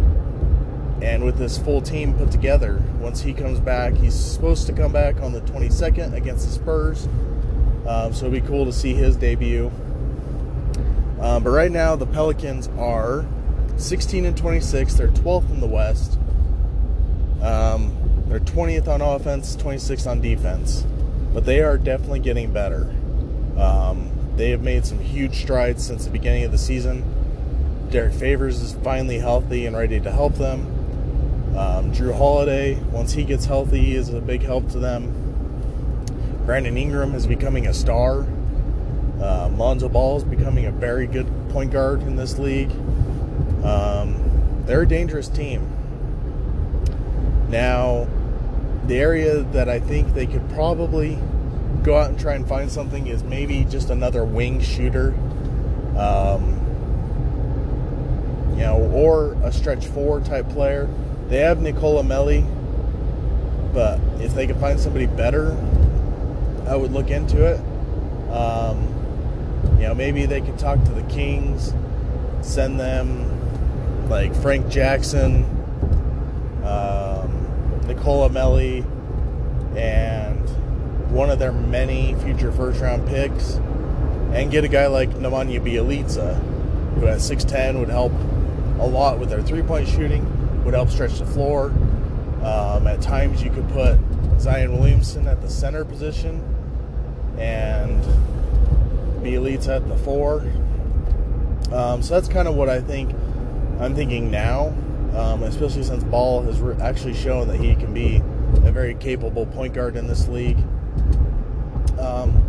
And 1.01 1.25
with 1.25 1.39
this 1.39 1.57
full 1.57 1.81
team 1.81 2.13
put 2.13 2.29
together, 2.29 2.83
once 2.99 3.21
he 3.21 3.33
comes 3.33 3.59
back, 3.59 3.95
he's 3.95 4.13
supposed 4.13 4.67
to 4.67 4.73
come 4.73 4.91
back 4.91 5.19
on 5.21 5.33
the 5.33 5.41
22nd 5.41 6.13
against 6.13 6.45
the 6.45 6.53
Spurs. 6.53 7.07
Um, 7.87 8.13
so 8.13 8.27
it'd 8.27 8.43
be 8.43 8.47
cool 8.47 8.65
to 8.65 8.71
see 8.71 8.93
his 8.93 9.17
debut. 9.17 9.71
Um, 11.23 11.41
but 11.41 11.51
right 11.51 11.71
now, 11.71 11.95
the 11.95 12.05
Pelicans 12.05 12.67
are 12.77 13.25
16 13.77 14.25
and 14.25 14.35
26. 14.35 14.95
They're 14.95 15.07
12th 15.07 15.49
in 15.51 15.61
the 15.61 15.67
West. 15.67 16.19
Um, 17.41 17.95
they're 18.27 18.41
20th 18.41 18.89
on 18.89 19.01
offense, 19.01 19.55
26th 19.55 20.05
on 20.05 20.19
defense. 20.19 20.85
But 21.33 21.45
they 21.45 21.61
are 21.61 21.77
definitely 21.77 22.19
getting 22.19 22.51
better. 22.51 22.93
Um, 23.57 24.11
they 24.35 24.49
have 24.49 24.63
made 24.63 24.85
some 24.85 24.99
huge 24.99 25.41
strides 25.41 25.85
since 25.85 26.03
the 26.03 26.11
beginning 26.11 26.43
of 26.43 26.51
the 26.51 26.57
season. 26.57 27.05
Derrick 27.89 28.13
Favors 28.13 28.59
is 28.59 28.73
finally 28.83 29.19
healthy 29.19 29.65
and 29.65 29.77
ready 29.77 30.01
to 30.01 30.11
help 30.11 30.35
them. 30.35 30.67
Um, 31.57 31.93
Jrue 31.93 32.17
Holiday, 32.17 32.75
once 32.91 33.13
he 33.13 33.23
gets 33.23 33.45
healthy, 33.45 33.95
is 33.95 34.09
a 34.09 34.19
big 34.19 34.41
help 34.41 34.69
to 34.71 34.79
them. 34.79 35.13
Brandon 36.45 36.77
Ingram 36.77 37.15
is 37.15 37.27
becoming 37.27 37.67
a 37.67 37.73
star. 37.73 38.27
Um, 39.23 39.57
Lonzo 39.57 39.87
Ball 39.87 40.17
is 40.17 40.25
becoming 40.25 40.65
a 40.65 40.71
very 40.71 41.07
good 41.07 41.27
point 41.49 41.71
guard 41.71 42.01
in 42.01 42.17
this 42.17 42.37
league. 42.37 42.71
Um, 43.63 44.63
they're 44.65 44.81
a 44.81 44.87
dangerous 44.87 45.29
team. 45.29 45.65
Now, 47.47 48.07
the 48.85 48.99
area 48.99 49.43
that 49.43 49.69
I 49.69 49.79
think 49.79 50.13
they 50.13 50.25
could 50.25 50.49
probably 50.49 51.17
go 51.83 51.95
out 51.97 52.09
and 52.09 52.19
try 52.19 52.33
and 52.33 52.45
find 52.45 52.69
something 52.69 53.07
is 53.07 53.23
maybe 53.23 53.63
just 53.63 53.89
another 53.89 54.25
wing 54.25 54.59
shooter. 54.59 55.13
Um, 55.97 56.59
you 58.51 58.63
know, 58.63 58.91
or 58.93 59.33
a 59.43 59.53
stretch 59.53 59.85
four 59.85 60.19
type 60.19 60.49
player. 60.49 60.89
They 61.29 61.37
have 61.37 61.61
Nicolo 61.61 62.03
Melli, 62.03 62.43
but 63.73 64.01
if 64.21 64.33
they 64.35 64.47
could 64.47 64.57
find 64.57 64.77
somebody 64.77 65.05
better, 65.05 65.57
I 66.67 66.75
would 66.75 66.91
look 66.91 67.09
into 67.09 67.45
it. 67.45 67.59
Um, 68.29 69.02
you 69.77 69.83
know, 69.83 69.95
maybe 69.95 70.25
they 70.25 70.41
could 70.41 70.57
talk 70.57 70.83
to 70.83 70.91
the 70.91 71.03
Kings, 71.03 71.73
send 72.41 72.79
them 72.79 74.09
like 74.09 74.35
Frank 74.35 74.69
Jackson, 74.69 75.43
um, 76.63 77.81
Nicolo 77.87 78.29
Melli, 78.29 78.85
and 79.77 80.47
one 81.11 81.29
of 81.29 81.39
their 81.39 81.51
many 81.51 82.15
future 82.15 82.51
first 82.51 82.81
round 82.81 83.07
picks, 83.07 83.55
and 84.33 84.51
get 84.51 84.63
a 84.63 84.67
guy 84.67 84.87
like 84.87 85.09
Nemanja 85.11 85.59
Bjelica, 85.59 86.39
who 86.95 87.07
at 87.07 87.17
6'10 87.17 87.79
would 87.79 87.89
help 87.89 88.11
a 88.79 88.87
lot 88.87 89.19
with 89.19 89.29
their 89.29 89.41
three 89.41 89.61
point 89.61 89.87
shooting, 89.87 90.63
would 90.63 90.73
help 90.73 90.89
stretch 90.89 91.19
the 91.19 91.25
floor. 91.25 91.73
Um, 92.43 92.87
at 92.87 93.01
times, 93.01 93.41
you 93.41 93.49
could 93.49 93.67
put 93.69 93.99
Zion 94.39 94.77
Williamson 94.77 95.27
at 95.27 95.41
the 95.41 95.49
center 95.49 95.85
position 95.85 96.43
and 97.37 98.03
Bjelica 99.23 99.77
at 99.77 99.87
the 99.87 99.95
four. 99.97 100.41
Um, 101.71 102.03
so 102.03 102.13
that's 102.13 102.27
kind 102.27 102.47
of 102.47 102.55
what 102.55 102.69
I 102.69 102.81
think 102.81 103.15
I'm 103.79 103.95
thinking 103.95 104.29
now, 104.29 104.67
um, 105.15 105.43
especially 105.43 105.83
since 105.83 106.03
Ball 106.03 106.43
has 106.43 106.59
re- 106.59 106.75
actually 106.81 107.15
shown 107.15 107.47
that 107.47 107.57
he 107.57 107.75
can 107.75 107.93
be 107.93 108.17
a 108.67 108.71
very 108.71 108.95
capable 108.95 109.45
point 109.45 109.73
guard 109.73 109.95
in 109.95 110.07
this 110.07 110.27
league. 110.27 110.59
Um, 111.99 112.43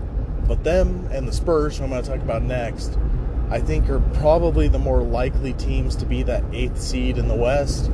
but 0.47 0.63
them 0.63 1.09
and 1.11 1.27
the 1.27 1.33
Spurs, 1.33 1.79
who 1.79 1.85
I'm 1.85 1.91
going 1.91 2.03
to 2.03 2.11
talk 2.11 2.21
about 2.21 2.43
next, 2.43 2.99
I 3.51 3.61
think 3.61 3.89
are 3.89 4.01
probably 4.15 4.69
the 4.69 4.79
more 4.79 5.03
likely 5.03 5.53
teams 5.55 5.97
to 5.97 6.07
be 6.07 6.23
that 6.25 6.45
eighth 6.53 6.81
seed 6.81 7.19
in 7.19 7.29
the 7.29 7.37
West. 7.37 7.91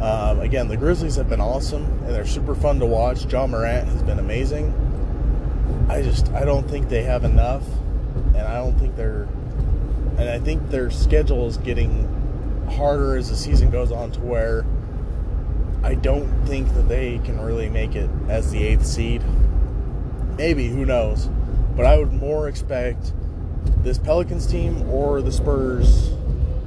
Um, 0.00 0.40
again, 0.40 0.68
the 0.68 0.76
Grizzlies 0.76 1.16
have 1.16 1.28
been 1.28 1.40
awesome 1.40 1.84
and 1.84 2.08
they're 2.08 2.26
super 2.26 2.54
fun 2.54 2.80
to 2.80 2.86
watch. 2.86 3.30
Ja 3.30 3.46
Morant 3.46 3.88
has 3.88 4.02
been 4.02 4.18
amazing. 4.18 4.74
I 5.88 6.02
just 6.02 6.30
I 6.32 6.44
don't 6.44 6.68
think 6.68 6.88
they 6.88 7.02
have 7.02 7.24
enough, 7.24 7.62
and 8.36 8.46
I 8.46 8.56
don't 8.56 8.78
think 8.78 8.96
they're 8.96 9.28
and 10.18 10.28
I 10.28 10.38
think 10.38 10.70
their 10.70 10.90
schedule 10.90 11.46
is 11.46 11.56
getting 11.58 12.08
harder 12.70 13.16
as 13.16 13.28
the 13.28 13.36
season 13.36 13.70
goes 13.70 13.92
on 13.92 14.12
to 14.12 14.20
where 14.20 14.64
I 15.82 15.94
don't 15.94 16.28
think 16.46 16.72
that 16.74 16.88
they 16.88 17.18
can 17.18 17.40
really 17.40 17.68
make 17.68 17.94
it 17.94 18.10
as 18.28 18.50
the 18.50 18.62
eighth 18.62 18.86
seed. 18.86 19.22
Maybe, 20.36 20.68
who 20.68 20.84
knows? 20.84 21.28
But 21.76 21.86
I 21.86 21.98
would 21.98 22.12
more 22.12 22.48
expect 22.48 23.12
this 23.82 23.98
Pelicans 23.98 24.46
team 24.46 24.88
or 24.90 25.20
the 25.22 25.30
Spurs, 25.30 26.10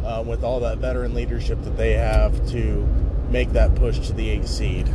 uh, 0.05 0.23
with 0.25 0.43
all 0.43 0.59
that 0.61 0.77
veteran 0.77 1.13
leadership 1.13 1.61
that 1.63 1.75
they 1.75 1.93
have, 1.93 2.47
to 2.51 2.87
make 3.29 3.51
that 3.53 3.75
push 3.75 3.99
to 4.07 4.13
the 4.13 4.29
eighth 4.29 4.47
seed. 4.47 4.87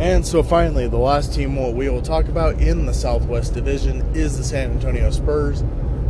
And 0.00 0.26
so 0.26 0.42
finally, 0.42 0.88
the 0.88 0.96
last 0.96 1.34
team 1.34 1.74
we 1.74 1.90
will 1.90 2.00
talk 2.00 2.28
about 2.28 2.58
in 2.58 2.86
the 2.86 2.94
Southwest 2.94 3.52
Division 3.52 4.00
is 4.16 4.38
the 4.38 4.42
San 4.42 4.70
Antonio 4.70 5.10
Spurs, 5.10 5.62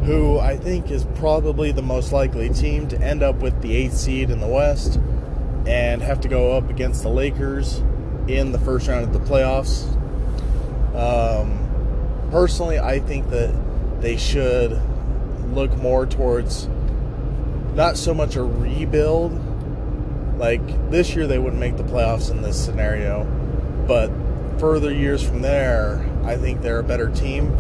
who 0.05 0.39
I 0.39 0.57
think 0.57 0.93
is 0.93 1.05
probably 1.17 1.73
the 1.73 1.83
most 1.83 2.13
likely 2.13 2.51
team 2.51 2.87
to 2.87 3.01
end 3.01 3.25
up 3.25 3.41
with 3.43 3.61
the 3.63 3.75
eighth 3.75 3.97
seed 3.97 4.31
in 4.31 4.39
the 4.39 4.47
West 4.47 5.01
and 5.67 6.01
have 6.03 6.21
to 6.21 6.29
go 6.29 6.57
up 6.57 6.71
against 6.71 7.03
the 7.03 7.09
Lakers 7.09 7.83
in 8.29 8.53
the 8.53 8.61
first 8.61 8.87
round 8.87 9.03
of 9.07 9.13
the 9.13 9.19
playoffs. 9.19 9.89
Um, 10.95 12.29
personally, 12.31 12.79
I 12.79 13.01
think 13.01 13.29
that 13.31 13.53
they 14.01 14.17
should 14.17 14.81
look 15.49 15.77
more 15.79 16.07
towards 16.07 16.69
not 17.75 17.97
so 17.97 18.15
much 18.15 18.37
a 18.37 18.45
rebuild. 18.45 19.33
Like 20.39 20.91
this 20.93 21.17
year, 21.17 21.27
they 21.27 21.41
wouldn't 21.41 21.59
make 21.59 21.77
the 21.77 21.83
playoffs 21.83 22.31
in 22.31 22.41
this 22.41 22.65
scenario 22.65 23.40
but 23.91 24.09
further 24.61 24.95
years 24.95 25.21
from 25.21 25.43
there, 25.43 26.09
I 26.23 26.37
think 26.37 26.63
they're 26.63 26.79
a 26.79 26.85
better 26.85 27.11
team. 27.11 27.53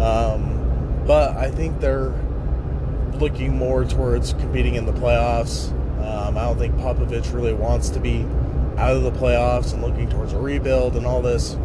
Um, 0.00 1.02
but 1.06 1.36
I 1.36 1.50
think 1.50 1.78
they're 1.78 2.14
looking 3.18 3.54
more 3.54 3.84
towards 3.84 4.32
competing 4.32 4.76
in 4.76 4.86
the 4.86 4.94
playoffs. 4.94 5.70
Um, 6.02 6.38
I 6.38 6.44
don't 6.44 6.56
think 6.56 6.74
Popovich 6.76 7.34
really 7.34 7.52
wants 7.52 7.90
to 7.90 8.00
be 8.00 8.22
out 8.78 8.96
of 8.96 9.02
the 9.02 9.10
playoffs 9.10 9.74
and 9.74 9.82
looking 9.82 10.08
towards 10.08 10.32
a 10.32 10.38
rebuild 10.38 10.96
and 10.96 11.04
all 11.04 11.20
this. 11.20 11.58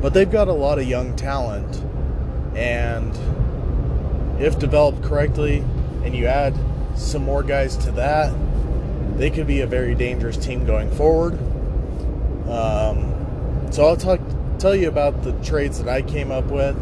But 0.00 0.14
they've 0.14 0.30
got 0.30 0.48
a 0.48 0.54
lot 0.54 0.78
of 0.78 0.88
young 0.88 1.14
talent, 1.14 1.84
and 2.56 3.12
if 4.40 4.58
developed 4.58 5.02
correctly, 5.02 5.58
and 6.04 6.16
you 6.16 6.24
add 6.24 6.54
some 6.94 7.22
more 7.22 7.42
guys 7.42 7.76
to 7.76 7.90
that, 7.92 8.34
they 9.18 9.28
could 9.28 9.46
be 9.46 9.60
a 9.60 9.66
very 9.66 9.94
dangerous 9.94 10.38
team 10.38 10.64
going 10.64 10.90
forward. 10.92 11.38
Um, 12.50 13.72
so 13.72 13.86
I'll 13.86 13.96
talk 13.96 14.20
tell 14.58 14.74
you 14.74 14.88
about 14.88 15.22
the 15.22 15.32
trades 15.44 15.78
that 15.82 15.88
I 15.88 16.02
came 16.02 16.30
up 16.30 16.46
with, 16.46 16.76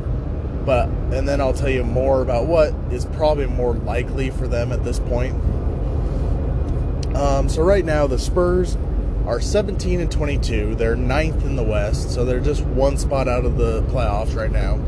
but 0.65 0.89
and 0.89 1.29
then 1.29 1.41
I'll 1.41 1.55
tell 1.55 1.71
you 1.71 1.85
more 1.85 2.23
about 2.23 2.47
what 2.47 2.75
is 2.91 3.05
probably 3.07 3.47
more 3.47 3.75
likely 3.75 4.31
for 4.31 4.47
them 4.47 4.73
at 4.73 4.85
this 4.85 4.99
point. 4.99 5.35
Um, 7.17 7.49
so 7.49 7.63
right 7.63 7.85
now 7.85 8.07
the 8.07 8.19
Spurs 8.19 8.77
are 9.27 9.41
17 9.41 10.01
and 10.01 10.11
22. 10.11 10.75
They're 10.75 10.97
ninth 10.97 11.45
in 11.45 11.57
the 11.57 11.63
West, 11.63 12.11
so 12.11 12.25
they're 12.25 12.41
just 12.41 12.63
one 12.63 12.99
spot 12.99 13.29
out 13.29 13.45
of 13.45 13.57
the 13.57 13.83
playoffs 13.85 14.35
right 14.35 14.53
now. 14.53 14.79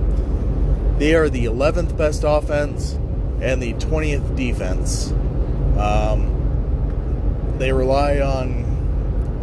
They 0.99 1.15
are 1.15 1.29
the 1.29 1.45
11th 1.47 1.97
best 1.97 2.25
offense 2.27 2.93
and 3.41 3.63
the 3.63 3.75
20th 3.75 4.37
defense. 4.37 5.13
Um, 5.79 7.55
they 7.59 7.73
rely 7.73 8.21
on 8.21 8.66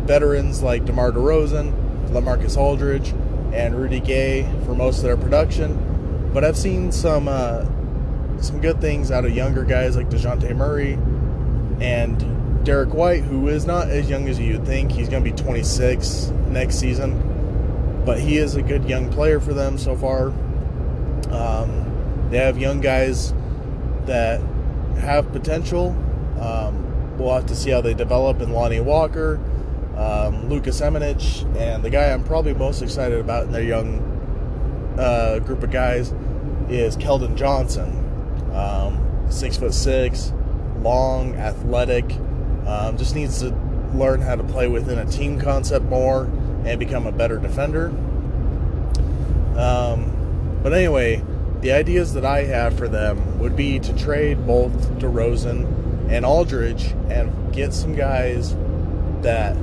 veterans 0.06 0.62
like 0.62 0.86
DeMar 0.86 1.12
DeRozan, 1.12 1.74
LaMarcus 2.10 2.58
Aldridge, 2.58 3.10
and 3.54 3.76
Rudy 3.76 4.00
Gay 4.00 4.44
for 4.66 4.76
most 4.76 4.98
of 4.98 5.04
their 5.04 5.18
production. 5.18 6.32
But 6.34 6.44
I've 6.44 6.58
seen 6.58 6.92
some 6.92 7.28
uh, 7.28 7.66
some 8.42 8.60
good 8.62 8.82
things 8.82 9.12
out 9.12 9.26
of 9.26 9.36
younger 9.36 9.63
guys 9.63 9.96
like 9.96 10.10
Dejounte 10.10 10.56
Murray 10.56 10.94
and 11.80 12.66
Derrick 12.66 12.94
White, 12.94 13.24
who 13.24 13.48
is 13.48 13.66
not 13.66 13.89
as 13.89 14.10
young 14.10 14.28
as 14.28 14.39
you'd 14.39 14.66
think. 14.66 14.92
He's 14.92 15.10
going 15.10 15.24
to 15.24 15.30
be 15.30 15.36
26 15.36 16.32
next 16.50 16.76
season, 16.76 18.02
but 18.06 18.20
he 18.20 18.38
is 18.38 18.56
a 18.56 18.62
good 18.62 18.89
young 18.89 19.12
player 19.12 19.39
for 19.39 19.54
them 19.54 19.78
so 19.78 19.96
far. 19.96 20.28
Um, 21.30 22.28
they 22.30 22.38
have 22.38 22.58
young 22.58 22.82
guys 22.82 23.34
that 24.06 24.42
have 25.00 25.32
potential. 25.32 25.89
Um, 26.39 27.18
we'll 27.18 27.34
have 27.34 27.46
to 27.48 27.56
see 27.56 27.70
how 27.70 27.82
they 27.82 27.94
develop 27.94 28.42
in 28.42 28.52
Lonnie 28.52 28.80
Walker 28.80 29.39
um, 29.97 30.49
Lucas 30.49 30.79
Samanic, 30.79 31.43
and 31.58 31.84
the 31.84 31.89
guy 31.89 32.12
I'm 32.12 32.23
probably 32.23 32.53
most 32.53 32.82
excited 32.82 33.19
about 33.19 33.45
in 33.45 33.51
their 33.51 33.63
young 33.63 34.95
uh, 34.97 35.39
group 35.39 35.63
of 35.63 35.71
guys 35.71 36.13
is 36.69 36.97
Keldon 36.97 37.36
Johnson. 37.36 37.99
Um, 38.53 39.27
six 39.29 39.58
foot 39.58 39.73
six, 39.73 40.32
long, 40.79 41.36
athletic, 41.36 42.06
um, 42.65 42.97
just 42.97 43.15
needs 43.15 43.39
to 43.39 43.49
learn 43.93 44.21
how 44.21 44.36
to 44.36 44.43
play 44.43 44.67
within 44.67 44.99
a 44.99 45.06
team 45.06 45.39
concept 45.39 45.86
more 45.86 46.25
and 46.65 46.79
become 46.79 47.08
a 47.08 47.12
better 47.12 47.38
defender. 47.38 47.88
Um, 49.58 50.60
but 50.63 50.73
anyway, 50.73 51.23
the 51.62 51.71
ideas 51.71 52.13
that 52.13 52.25
I 52.25 52.43
have 52.45 52.77
for 52.77 52.88
them 52.88 53.39
would 53.39 53.56
be 53.56 53.79
to 53.79 53.95
trade 53.95 54.45
both 54.47 54.71
DeRozan 54.99 56.10
and 56.10 56.25
Aldridge 56.25 56.88
and 57.10 57.53
get 57.53 57.73
some 57.73 57.95
guys 57.95 58.56
that 59.21 59.56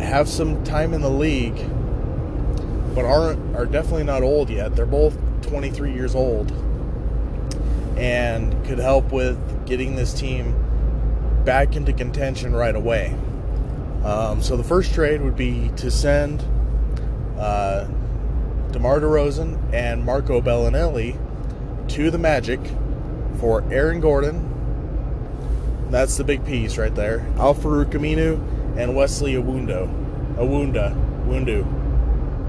have 0.00 0.28
some 0.28 0.62
time 0.64 0.94
in 0.94 1.00
the 1.00 1.10
league, 1.10 1.56
but 2.94 3.04
aren't 3.04 3.56
are 3.56 3.66
definitely 3.66 4.04
not 4.04 4.22
old 4.22 4.50
yet. 4.50 4.74
They're 4.74 4.86
both 4.86 5.16
23 5.42 5.92
years 5.92 6.14
old, 6.14 6.50
and 7.96 8.64
could 8.64 8.78
help 8.78 9.12
with 9.12 9.66
getting 9.66 9.96
this 9.96 10.12
team 10.12 10.54
back 11.44 11.76
into 11.76 11.92
contention 11.92 12.54
right 12.54 12.74
away. 12.74 13.14
Um, 14.04 14.42
so 14.42 14.56
the 14.56 14.64
first 14.64 14.94
trade 14.94 15.20
would 15.20 15.36
be 15.36 15.70
to 15.76 15.90
send 15.90 16.42
uh, 17.38 17.86
DeMar 18.72 19.00
DeRozan 19.00 19.74
and 19.74 20.04
Marco 20.04 20.40
Belinelli 20.40 21.18
to 21.88 22.10
the 22.10 22.18
Magic 22.18 22.60
for 23.38 23.64
Aaron 23.72 24.00
Gordon. 24.00 24.46
That's 25.90 26.16
the 26.16 26.24
big 26.24 26.44
piece 26.44 26.78
right 26.78 26.94
there. 26.94 27.26
Al-Farouq 27.36 27.90
Aminu 27.90 28.59
and 28.80 28.94
Wesley 28.94 29.34
Awundo. 29.34 29.88
Awunda. 30.36 30.94
Wundu. 31.26 31.64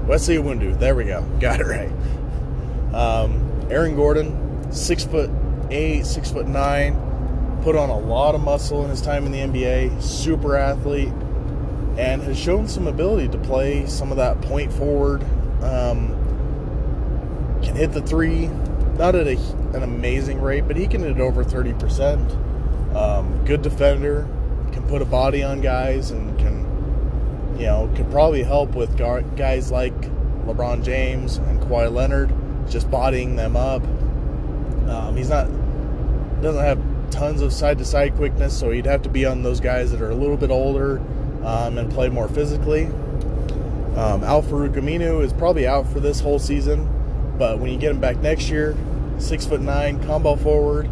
Wesley 0.06 0.36
Iwundu. 0.36 0.78
There 0.78 0.94
we 0.94 1.04
go. 1.04 1.22
Got 1.40 1.60
it 1.60 1.66
right. 1.66 1.92
Um, 2.94 3.66
Aaron 3.70 3.94
Gordon, 3.94 4.72
six 4.72 5.04
foot 5.04 5.30
eight, 5.70 6.06
six 6.06 6.30
foot 6.30 6.46
nine, 6.46 6.94
put 7.62 7.76
on 7.76 7.90
a 7.90 7.98
lot 7.98 8.34
of 8.34 8.42
muscle 8.42 8.82
in 8.84 8.90
his 8.90 9.00
time 9.00 9.26
in 9.26 9.32
the 9.32 9.38
NBA, 9.38 10.02
super 10.02 10.56
athlete, 10.56 11.12
and 11.98 12.22
has 12.22 12.38
shown 12.38 12.66
some 12.66 12.86
ability 12.86 13.28
to 13.28 13.38
play 13.38 13.86
some 13.86 14.10
of 14.10 14.16
that 14.16 14.40
point 14.42 14.72
forward. 14.72 15.22
Um, 15.62 16.18
can 17.62 17.76
hit 17.76 17.92
the 17.92 18.02
three, 18.02 18.48
not 18.98 19.14
at 19.14 19.26
a, 19.26 19.36
an 19.74 19.82
amazing 19.82 20.40
rate, 20.40 20.66
but 20.66 20.76
he 20.76 20.86
can 20.86 21.02
hit 21.02 21.20
over 21.20 21.44
30%. 21.44 22.96
Um, 22.96 23.44
good 23.44 23.62
defender, 23.62 24.26
can 24.72 24.86
put 24.88 25.02
a 25.02 25.04
body 25.04 25.42
on 25.42 25.60
guys 25.60 26.10
and 26.10 26.38
can, 26.38 27.56
you 27.58 27.66
know, 27.66 27.92
could 27.96 28.10
probably 28.10 28.42
help 28.42 28.74
with 28.74 28.96
guys 28.96 29.70
like 29.70 29.98
LeBron 30.46 30.84
James 30.84 31.36
and 31.36 31.60
Kawhi 31.60 31.92
Leonard, 31.92 32.32
just 32.68 32.90
bodying 32.90 33.36
them 33.36 33.56
up. 33.56 33.82
Um, 34.88 35.16
he's 35.16 35.30
not 35.30 35.48
doesn't 36.42 36.64
have 36.64 36.80
tons 37.10 37.40
of 37.40 37.52
side 37.52 37.78
to 37.78 37.84
side 37.84 38.16
quickness, 38.16 38.58
so 38.58 38.70
he'd 38.70 38.86
have 38.86 39.02
to 39.02 39.08
be 39.08 39.24
on 39.24 39.42
those 39.42 39.60
guys 39.60 39.92
that 39.92 40.02
are 40.02 40.10
a 40.10 40.14
little 40.14 40.36
bit 40.36 40.50
older 40.50 40.98
um, 41.44 41.78
and 41.78 41.90
play 41.92 42.08
more 42.08 42.28
physically. 42.28 42.86
Um, 43.96 44.24
Al-Farouq 44.24 44.74
Aminu 44.74 45.22
is 45.22 45.32
probably 45.32 45.66
out 45.66 45.86
for 45.86 46.00
this 46.00 46.20
whole 46.20 46.38
season, 46.38 46.88
but 47.38 47.58
when 47.58 47.70
you 47.70 47.78
get 47.78 47.90
him 47.90 48.00
back 48.00 48.16
next 48.18 48.48
year, 48.48 48.76
six 49.18 49.46
foot 49.46 49.60
nine, 49.60 50.02
combo 50.04 50.34
forward, 50.34 50.90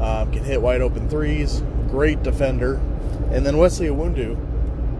um, 0.00 0.32
can 0.32 0.42
hit 0.42 0.60
wide 0.60 0.80
open 0.80 1.08
threes, 1.08 1.62
great 1.88 2.22
defender. 2.22 2.80
And 3.32 3.46
then 3.46 3.58
Wesley 3.58 3.86
Iwundu 3.86 4.36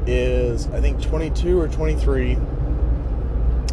is, 0.07 0.67
I 0.69 0.81
think, 0.81 1.03
22 1.03 1.59
or 1.59 1.69
23, 1.69 2.37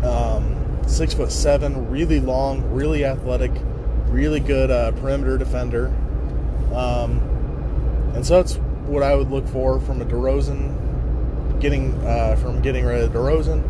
um, 0.03 0.79
six 0.87 1.13
foot 1.13 1.31
seven, 1.31 1.89
really 1.89 2.19
long, 2.19 2.63
really 2.71 3.05
athletic, 3.05 3.51
really 4.07 4.39
good 4.39 4.71
uh, 4.71 4.91
perimeter 4.93 5.37
defender. 5.37 5.87
Um, 6.73 7.21
and 8.15 8.25
so 8.25 8.37
that's 8.37 8.55
what 8.87 9.03
I 9.03 9.15
would 9.15 9.29
look 9.29 9.47
for 9.47 9.79
from 9.79 10.01
a 10.01 10.05
DeRozan, 10.05 11.59
getting 11.59 11.93
uh, 12.05 12.35
from 12.37 12.61
getting 12.61 12.85
rid 12.85 13.03
of 13.03 13.11
DeRozan. 13.11 13.63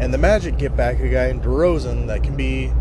And 0.00 0.14
the 0.14 0.18
Magic 0.18 0.58
get 0.58 0.76
back 0.76 1.00
a 1.00 1.08
guy 1.08 1.26
in 1.26 1.40
DeRozan 1.40 2.06
that 2.06 2.22
can 2.22 2.36
be 2.36 2.72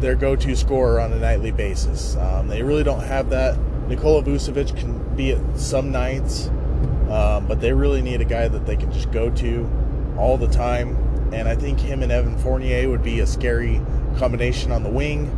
their 0.00 0.14
go-to 0.14 0.54
scorer 0.54 1.00
on 1.00 1.12
a 1.12 1.18
nightly 1.18 1.50
basis. 1.50 2.16
Um, 2.16 2.46
they 2.46 2.62
really 2.62 2.84
don't 2.84 3.02
have 3.02 3.30
that 3.30 3.58
Nikola 3.88 4.22
Vucevic 4.22 4.76
can 4.76 5.16
be 5.16 5.32
at 5.32 5.58
some 5.58 5.90
nights, 5.90 6.48
um, 7.08 7.46
but 7.46 7.60
they 7.60 7.72
really 7.72 8.02
need 8.02 8.20
a 8.20 8.24
guy 8.24 8.46
that 8.46 8.66
they 8.66 8.76
can 8.76 8.92
just 8.92 9.10
go 9.10 9.30
to 9.30 9.68
all 10.18 10.36
the 10.36 10.48
time. 10.48 10.96
And 11.32 11.48
I 11.48 11.56
think 11.56 11.80
him 11.80 12.02
and 12.02 12.12
Evan 12.12 12.36
Fournier 12.38 12.88
would 12.88 13.02
be 13.02 13.20
a 13.20 13.26
scary 13.26 13.80
combination 14.18 14.72
on 14.72 14.82
the 14.82 14.90
wing. 14.90 15.30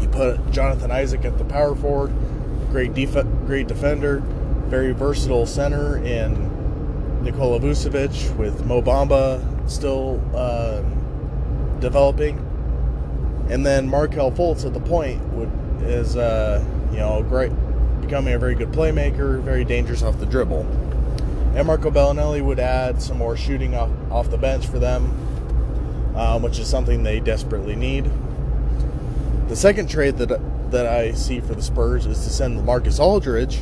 You 0.00 0.08
put 0.08 0.50
Jonathan 0.50 0.90
Isaac 0.90 1.24
at 1.24 1.38
the 1.38 1.44
power 1.44 1.74
forward. 1.74 2.12
Great 2.70 2.94
def- 2.94 3.26
great 3.46 3.68
defender, 3.68 4.20
very 4.66 4.92
versatile 4.92 5.46
center 5.46 5.98
in 5.98 7.22
Nikola 7.22 7.60
Vucevic 7.60 8.34
with 8.36 8.64
Mo 8.64 8.82
Bamba 8.82 9.70
still 9.70 10.20
uh, 10.34 10.82
developing, 11.80 12.38
and 13.50 13.64
then 13.64 13.88
Markelle 13.88 14.32
Fultz 14.32 14.64
at 14.64 14.72
the 14.72 14.80
point 14.80 15.22
would, 15.34 15.50
is 15.82 16.16
uh, 16.16 16.64
you 16.92 16.98
know 16.98 17.22
great, 17.22 17.50
becoming 18.00 18.34
a 18.34 18.38
very 18.38 18.54
good 18.54 18.70
playmaker, 18.70 19.42
very 19.42 19.64
dangerous 19.64 20.02
off 20.02 20.18
the 20.18 20.26
dribble. 20.26 20.60
And 21.54 21.66
Marco 21.66 21.90
Belinelli 21.90 22.42
would 22.42 22.58
add 22.58 23.02
some 23.02 23.18
more 23.18 23.36
shooting 23.36 23.74
off, 23.74 23.90
off 24.10 24.30
the 24.30 24.38
bench 24.38 24.66
for 24.66 24.78
them, 24.78 25.04
um, 26.16 26.42
which 26.42 26.58
is 26.58 26.68
something 26.68 27.02
they 27.02 27.20
desperately 27.20 27.76
need. 27.76 28.10
The 29.48 29.56
second 29.56 29.90
trade 29.90 30.18
that 30.18 30.40
that 30.70 30.86
I 30.86 31.12
see 31.12 31.40
for 31.40 31.54
the 31.54 31.62
Spurs 31.62 32.06
is 32.06 32.24
to 32.24 32.30
send 32.30 32.64
Marcus 32.64 32.98
Aldridge 32.98 33.60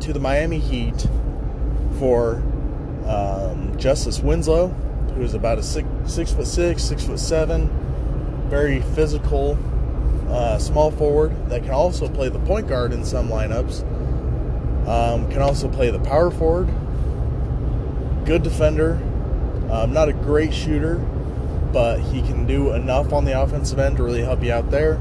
to 0.00 0.12
the 0.12 0.20
Miami 0.20 0.60
Heat 0.60 1.06
for 1.98 2.36
um, 3.06 3.74
Justice 3.76 4.20
Winslow, 4.20 4.68
who 5.14 5.22
is 5.22 5.34
about 5.34 5.58
a 5.58 5.62
six, 5.62 5.88
six 6.06 6.32
foot 6.32 6.46
six, 6.46 6.84
six 6.84 7.04
foot 7.04 7.18
seven, 7.18 7.68
very 8.48 8.80
physical, 8.80 9.58
uh, 10.30 10.58
small 10.58 10.90
forward 10.90 11.32
that 11.48 11.62
can 11.62 11.70
also 11.70 12.08
play 12.08 12.28
the 12.28 12.38
point 12.40 12.68
guard 12.68 12.92
in 12.92 13.04
some 13.04 13.28
lineups. 13.28 13.82
Um, 14.86 15.30
can 15.30 15.42
also 15.42 15.68
play 15.68 15.90
the 15.90 15.98
power 16.00 16.30
forward. 16.30 16.68
Good 18.24 18.42
defender. 18.42 18.94
Um, 19.70 19.92
not 19.92 20.08
a 20.08 20.12
great 20.12 20.54
shooter, 20.54 20.96
but 21.72 22.00
he 22.00 22.22
can 22.22 22.46
do 22.46 22.72
enough 22.72 23.12
on 23.12 23.24
the 23.24 23.38
offensive 23.40 23.78
end 23.78 23.98
to 23.98 24.02
really 24.02 24.22
help 24.22 24.42
you 24.42 24.52
out 24.52 24.70
there. 24.70 24.94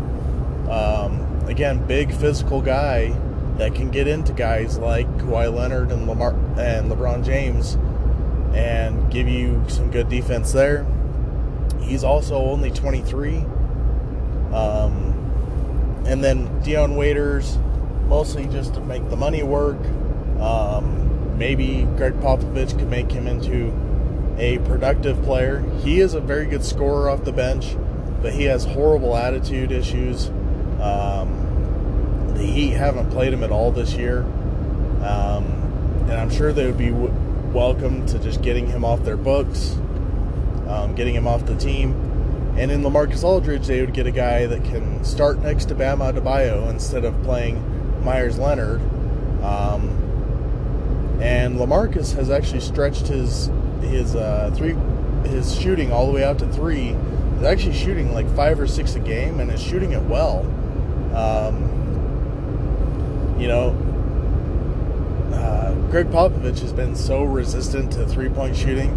Um, 0.70 1.42
again, 1.48 1.86
big 1.88 2.14
physical 2.14 2.62
guy 2.62 3.10
that 3.58 3.74
can 3.74 3.90
get 3.90 4.08
into 4.08 4.34
guys 4.34 4.78
like 4.78 5.08
Kawhi 5.18 5.54
Leonard 5.54 5.92
and 5.92 6.08
Lamar 6.08 6.34
and 6.60 6.92
LeBron 6.92 7.26
James 7.26 7.78
and 8.54 9.12
give 9.12 9.28
you 9.28 9.64
some 9.68 9.90
good 9.90 10.10
defense 10.10 10.52
there. 10.52 10.86
He's 11.82 12.04
also 12.04 12.36
only 12.36 12.72
23. 12.72 13.38
Um, 14.54 15.17
and 16.08 16.24
then 16.24 16.62
Dion 16.62 16.96
Waiters, 16.96 17.58
mostly 18.08 18.48
just 18.48 18.74
to 18.76 18.80
make 18.80 19.08
the 19.10 19.18
money 19.18 19.44
work. 19.44 19.78
Um, 20.40 21.38
maybe 21.38 21.84
Gregg 21.98 22.14
Popovich 22.22 22.78
could 22.80 22.90
make 22.90 23.12
him 23.12 23.28
into 23.28 23.74
a 24.38 24.60
productive 24.60 25.22
player. 25.24 25.60
He 25.84 26.00
is 26.00 26.14
a 26.14 26.22
very 26.22 26.46
good 26.46 26.64
scorer 26.64 27.10
off 27.10 27.26
the 27.26 27.34
bench, 27.34 27.76
but 28.22 28.34
he 28.34 28.46
has 28.46 28.64
horrible 28.64 29.18
attitude 29.18 29.72
issues. 29.72 30.30
Um, 30.80 32.34
the 32.36 32.44
Heat 32.44 32.72
haven't 32.72 33.10
played 33.10 33.34
him 33.34 33.44
at 33.44 33.52
all 33.52 33.72
this 33.72 33.94
year, 33.94 34.22
um, 35.04 35.46
and 36.08 36.14
I'm 36.14 36.30
sure 36.30 36.54
they 36.54 36.66
would 36.68 36.78
be 36.78 36.90
w- 36.90 37.14
welcome 37.52 38.06
to 38.06 38.20
just 38.20 38.42
getting 38.42 38.68
him 38.68 38.86
off 38.86 39.04
their 39.04 39.18
books, 39.18 39.74
um, 40.68 40.94
getting 40.96 41.16
him 41.16 41.28
off 41.28 41.46
the 41.46 41.56
team. 41.56 42.07
And 42.58 42.72
in 42.72 42.82
Lamarcus 42.82 43.24
Aldridge, 43.24 43.68
they 43.68 43.82
would 43.82 43.94
get 43.94 44.08
a 44.08 44.12
guy 44.12 44.48
that 44.48 44.64
can 44.64 45.04
start 45.04 45.40
next 45.40 45.66
to 45.66 45.76
Bama 45.76 46.12
Adebayo 46.12 46.70
instead 46.70 47.06
of 47.06 47.22
playing 47.22 48.04
Meyers 48.04 48.40
Leonard. 48.40 48.82
Um, 49.44 49.90
and 51.22 51.58
Lamarcus 51.58 52.16
has 52.16 52.30
actually 52.30 52.62
stretched 52.62 53.08
his 53.08 53.52
his 53.82 54.16
uh, 54.16 54.52
three 54.56 54.76
his 55.30 55.56
shooting 55.60 55.92
all 55.92 56.08
the 56.08 56.14
way 56.14 56.24
out 56.24 56.40
to 56.40 56.48
three. 56.48 56.96
He's 57.36 57.44
actually 57.44 57.76
shooting 57.76 58.14
like 58.14 58.28
five 58.36 58.60
or 58.60 58.68
six 58.68 58.96
a 58.96 59.00
game, 59.00 59.40
and 59.40 59.52
is 59.52 59.62
shooting 59.62 59.92
it 59.92 60.02
well. 60.04 60.40
Um, 61.16 61.76
you 63.40 63.48
know, 63.48 63.70
uh, 65.34 65.74
Gregg 65.92 66.08
Popovich 66.08 66.60
has 66.60 66.74
been 66.74 66.96
so 66.96 67.24
resistant 67.24 67.92
to 67.94 68.08
three 68.08 68.30
point 68.30 68.56
shooting, 68.56 68.96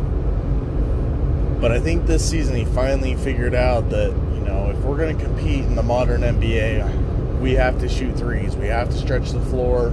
but 1.60 1.72
I 1.72 1.80
think 1.80 2.06
this 2.06 2.28
season 2.28 2.56
he 2.56 2.64
finally 2.64 3.14
figured 3.16 3.54
out 3.54 3.90
that 3.90 4.10
you 4.10 4.40
know 4.40 4.70
if 4.70 4.78
we're 4.78 4.96
going 4.96 5.16
to 5.16 5.24
compete 5.24 5.64
in 5.64 5.76
the 5.76 5.82
modern 5.82 6.22
NBA, 6.22 7.40
we 7.40 7.52
have 7.52 7.78
to 7.80 7.88
shoot 7.88 8.16
threes. 8.16 8.56
We 8.56 8.66
have 8.68 8.88
to 8.90 8.96
stretch 8.96 9.30
the 9.30 9.40
floor. 9.40 9.88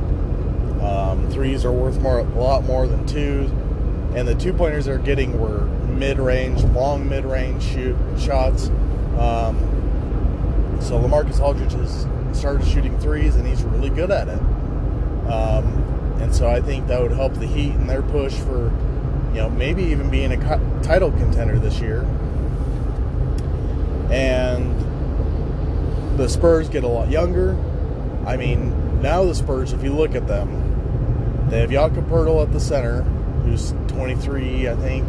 Um, 0.81 1.29
threes 1.31 1.65
are 1.65 1.71
worth 1.71 1.99
more, 1.99 2.19
a 2.19 2.23
lot 2.23 2.63
more 2.63 2.87
than 2.87 3.05
twos, 3.05 3.49
and 4.15 4.27
the 4.27 4.35
two 4.35 4.53
pointers 4.53 4.85
they're 4.85 4.97
getting 4.97 5.39
were 5.39 5.65
mid-range, 5.97 6.63
long 6.65 7.09
mid-range 7.09 7.63
shoot 7.63 7.95
shots. 8.19 8.69
Um, 9.17 9.57
so 10.79 10.99
Lamarcus 10.99 11.39
Aldridge 11.39 11.73
has 11.73 12.05
started 12.37 12.65
shooting 12.67 12.97
threes, 12.99 13.35
and 13.35 13.47
he's 13.47 13.63
really 13.63 13.89
good 13.89 14.11
at 14.11 14.27
it. 14.27 14.39
Um, 15.29 15.83
and 16.21 16.33
so 16.33 16.47
I 16.47 16.61
think 16.61 16.87
that 16.87 17.01
would 17.01 17.11
help 17.11 17.33
the 17.33 17.47
Heat 17.47 17.71
in 17.71 17.87
their 17.87 18.01
push 18.01 18.33
for, 18.33 18.71
you 19.37 19.43
know, 19.43 19.49
maybe 19.51 19.83
even 19.83 20.09
being 20.09 20.31
a 20.31 20.81
title 20.81 21.11
contender 21.11 21.59
this 21.59 21.79
year. 21.79 22.01
And 24.09 24.73
the 26.17 26.27
Spurs 26.27 26.69
get 26.69 26.83
a 26.83 26.87
lot 26.87 27.11
younger. 27.11 27.55
I 28.25 28.35
mean, 28.35 28.99
now 29.03 29.23
the 29.25 29.35
Spurs, 29.35 29.73
if 29.73 29.83
you 29.83 29.93
look 29.93 30.15
at 30.15 30.25
them, 30.25 31.49
they 31.51 31.59
have 31.59 31.69
Jakob 31.69 32.09
Poeltl 32.09 32.41
at 32.41 32.51
the 32.51 32.59
center, 32.59 33.03
who's 33.43 33.75
23, 33.89 34.69
I 34.69 34.75
think. 34.77 35.07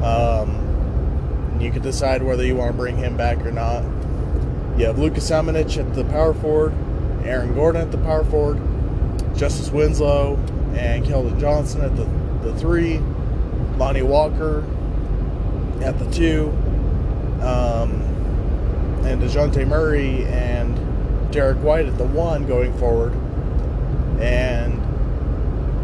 Um, 0.00 1.58
you 1.60 1.72
could 1.72 1.82
decide 1.82 2.22
whether 2.22 2.44
you 2.46 2.54
want 2.54 2.70
to 2.70 2.76
bring 2.76 2.98
him 2.98 3.16
back 3.16 3.44
or 3.44 3.50
not. 3.50 3.82
You 4.78 4.86
have 4.86 5.00
Lucas 5.00 5.28
Samanic 5.28 5.76
at 5.76 5.92
the 5.92 6.04
power 6.04 6.34
forward, 6.34 6.72
Aaron 7.24 7.52
Gordon 7.56 7.82
at 7.82 7.90
the 7.90 7.98
power 7.98 8.22
forward, 8.22 8.60
Justice 9.36 9.70
Winslow 9.70 10.36
and 10.76 11.04
Keldon 11.04 11.40
Johnson 11.40 11.80
at 11.80 11.96
the, 11.96 12.04
the 12.48 12.56
three, 12.56 13.00
Lonnie 13.80 14.02
Walker 14.02 14.62
at 15.80 15.98
the 15.98 16.10
two, 16.10 16.50
um, 17.40 17.92
and 19.06 19.22
Dejounte 19.22 19.66
Murray 19.66 20.26
and 20.26 21.32
Derrick 21.32 21.56
White 21.62 21.86
at 21.86 21.96
the 21.96 22.04
one 22.04 22.46
going 22.46 22.76
forward. 22.76 23.14
And 24.20 24.78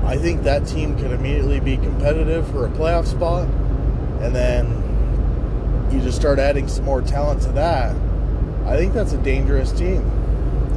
I 0.04 0.18
think 0.18 0.42
that 0.42 0.66
team 0.66 0.98
could 0.98 1.10
immediately 1.10 1.58
be 1.58 1.78
competitive 1.78 2.46
for 2.50 2.66
a 2.66 2.68
playoff 2.68 3.06
spot. 3.06 3.48
And 4.20 4.36
then 4.36 5.88
you 5.90 5.98
just 6.02 6.18
start 6.18 6.38
adding 6.38 6.68
some 6.68 6.84
more 6.84 7.00
talent 7.00 7.40
to 7.44 7.52
that. 7.52 7.96
I 8.66 8.76
think 8.76 8.92
that's 8.92 9.14
a 9.14 9.22
dangerous 9.22 9.72
team. 9.72 10.02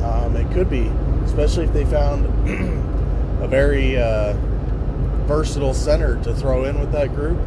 Um, 0.06 0.38
it 0.38 0.50
could 0.54 0.70
be, 0.70 0.90
especially 1.26 1.66
if 1.66 1.74
they 1.74 1.84
found 1.84 2.28
a 3.44 3.48
very 3.50 3.98
uh, 3.98 4.38
versatile 5.30 5.76
center 5.76 6.22
to 6.24 6.34
throw 6.34 6.64
in 6.64 6.80
with 6.80 6.92
that 6.92 7.14
group. 7.14 7.38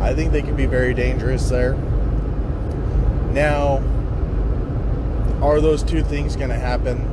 I 0.00 0.14
think 0.14 0.32
they 0.32 0.40
can 0.40 0.56
be 0.56 0.64
very 0.64 0.94
dangerous 0.94 1.46
there. 1.50 1.74
Now, 3.34 3.82
are 5.42 5.60
those 5.60 5.82
two 5.82 6.02
things 6.02 6.36
going 6.36 6.48
to 6.48 6.56
happen? 6.56 7.04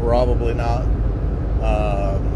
Probably 0.00 0.52
not. 0.52 0.82
Um, 1.62 2.28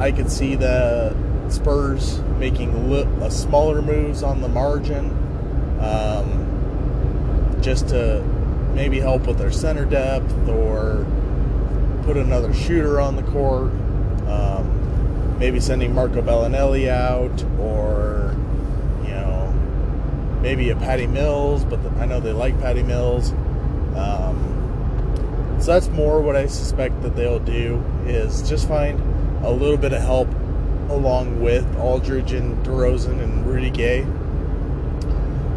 I 0.00 0.10
could 0.10 0.28
see 0.28 0.56
the 0.56 1.14
Spurs 1.48 2.20
making 2.40 2.90
li- 2.90 3.06
a 3.20 3.30
smaller 3.30 3.80
moves 3.80 4.24
on 4.24 4.40
the 4.40 4.48
margin, 4.48 5.08
um, 5.80 7.58
just 7.62 7.90
to 7.90 8.24
maybe 8.74 8.98
help 8.98 9.28
with 9.28 9.38
their 9.38 9.52
center 9.52 9.84
depth 9.84 10.48
or 10.48 11.06
put 12.02 12.16
another 12.16 12.52
shooter 12.52 13.00
on 13.00 13.14
the 13.14 13.22
court. 13.22 13.70
Um, 14.26 14.69
maybe 15.40 15.58
sending 15.58 15.94
Marco 15.94 16.20
Belinelli 16.20 16.88
out 16.88 17.42
or, 17.58 18.36
you 19.02 19.08
know, 19.08 19.50
maybe 20.42 20.68
a 20.68 20.76
Patty 20.76 21.06
Mills, 21.06 21.64
but 21.64 21.82
the, 21.82 21.88
I 21.98 22.04
know 22.04 22.20
they 22.20 22.32
like 22.32 22.60
Patty 22.60 22.82
Mills. 22.82 23.32
Um, 23.96 25.56
so 25.58 25.72
that's 25.72 25.88
more 25.88 26.20
what 26.20 26.36
I 26.36 26.46
suspect 26.46 27.00
that 27.02 27.16
they'll 27.16 27.40
do 27.40 27.82
is 28.04 28.46
just 28.46 28.68
find 28.68 29.00
a 29.42 29.50
little 29.50 29.78
bit 29.78 29.94
of 29.94 30.02
help 30.02 30.28
along 30.90 31.40
with 31.40 31.64
Aldridge 31.76 32.32
and 32.32 32.62
DeRozan 32.64 33.22
and 33.22 33.46
Rudy 33.46 33.70
Gay. 33.70 34.06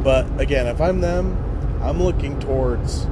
But 0.01 0.25
again, 0.39 0.65
if 0.67 0.79
I'm 0.79 1.01
them, 1.01 1.37
I'm 1.81 2.01
looking 2.01 2.39
towards, 2.39 3.03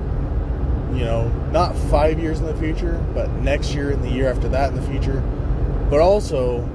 you 0.93 1.03
know, 1.03 1.27
not 1.51 1.75
five 1.75 2.17
years 2.17 2.39
in 2.39 2.45
the 2.45 2.55
future, 2.55 3.03
but 3.13 3.29
next 3.41 3.73
year 3.73 3.91
and 3.91 4.01
the 4.01 4.09
year 4.09 4.29
after 4.29 4.47
that 4.49 4.69
in 4.69 4.75
the 4.75 4.87
future. 4.87 5.21
But 5.91 5.99
also, 5.99 6.67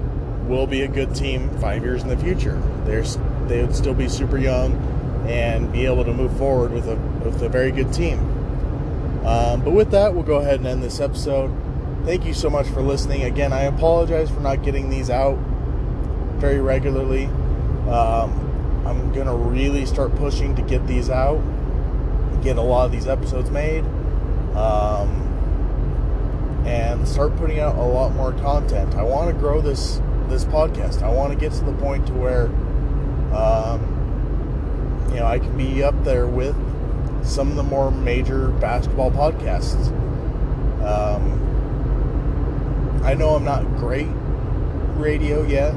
will 0.47 0.67
be 0.67 0.83
a 0.83 0.89
good 0.89 1.15
team 1.15 1.51
five 1.59 1.83
years 1.83 2.03
in 2.03 2.09
the 2.09 2.17
future. 2.17 2.63
They're 2.85 3.03
they 3.49 3.63
would 3.63 3.75
still 3.75 3.95
be 3.95 4.09
super 4.09 4.39
young 4.39 4.75
and 5.27 5.73
be 5.73 5.87
able 5.87 6.05
to 6.05 6.13
move 6.13 6.37
forward 6.37 6.73
with 6.73 6.87
a 6.89 6.97
with 7.25 7.43
a 7.43 7.49
very 7.49 7.73
good 7.73 7.93
team. 7.93 8.19
Um, 9.27 9.63
but 9.65 9.73
with 9.73 9.91
that, 9.91 10.15
we'll 10.15 10.23
go 10.23 10.37
ahead 10.37 10.61
and 10.61 10.67
end 10.67 10.83
this 10.83 11.01
episode. 11.01 11.51
Thank 12.05 12.25
you 12.25 12.35
so 12.35 12.49
much 12.49 12.69
for 12.69 12.81
listening. 12.81 13.25
Again, 13.25 13.53
I 13.53 13.63
apologize 13.63 14.31
for 14.31 14.41
not 14.41 14.63
getting 14.63 14.89
these 14.89 15.11
out 15.11 15.37
very 16.37 16.61
regularly. 16.61 17.25
Um, 17.89 18.85
I'm 18.87 19.13
gonna 19.13 19.35
really 19.35 19.87
start 19.87 20.15
pushing 20.17 20.55
to 20.57 20.63
get 20.63 20.87
these 20.87 21.11
out. 21.11 21.43
get 22.43 22.59
a 22.59 22.63
lot 22.63 22.85
of 22.85 22.93
these 22.93 23.09
episodes 23.09 23.51
made, 23.51 23.83
um, 24.55 25.26
and 26.67 27.07
start 27.07 27.37
putting 27.37 27.61
out 27.61 27.77
a 27.77 27.83
lot 27.83 28.13
more 28.13 28.33
content. 28.33 28.95
I 28.97 29.03
want 29.03 29.33
to 29.33 29.41
grow 29.41 29.61
this 29.61 30.03
this 30.29 30.45
podcast. 30.45 31.03
I 31.03 31.09
want 31.09 31.33
to 31.33 31.39
get 31.39 31.53
to 31.53 31.65
the 31.65 31.73
point 31.75 32.09
to 32.09 32.13
where, 32.13 32.47
um, 33.33 33.81
you 35.11 35.21
know, 35.21 35.27
I 35.27 35.39
can 35.39 35.57
be 35.57 35.85
up 35.85 35.95
there 36.05 36.27
with 36.27 36.57
some 37.25 37.49
of 37.51 37.57
the 37.57 37.63
more 37.63 37.91
major 37.93 38.49
basketball 38.49 39.13
podcasts. 39.13 39.87
Um, 40.85 41.45
I 43.05 43.15
know 43.15 43.37
I'm 43.37 43.45
not 43.45 43.65
great 43.77 44.09
radio 44.97 45.45
yet, 45.45 45.73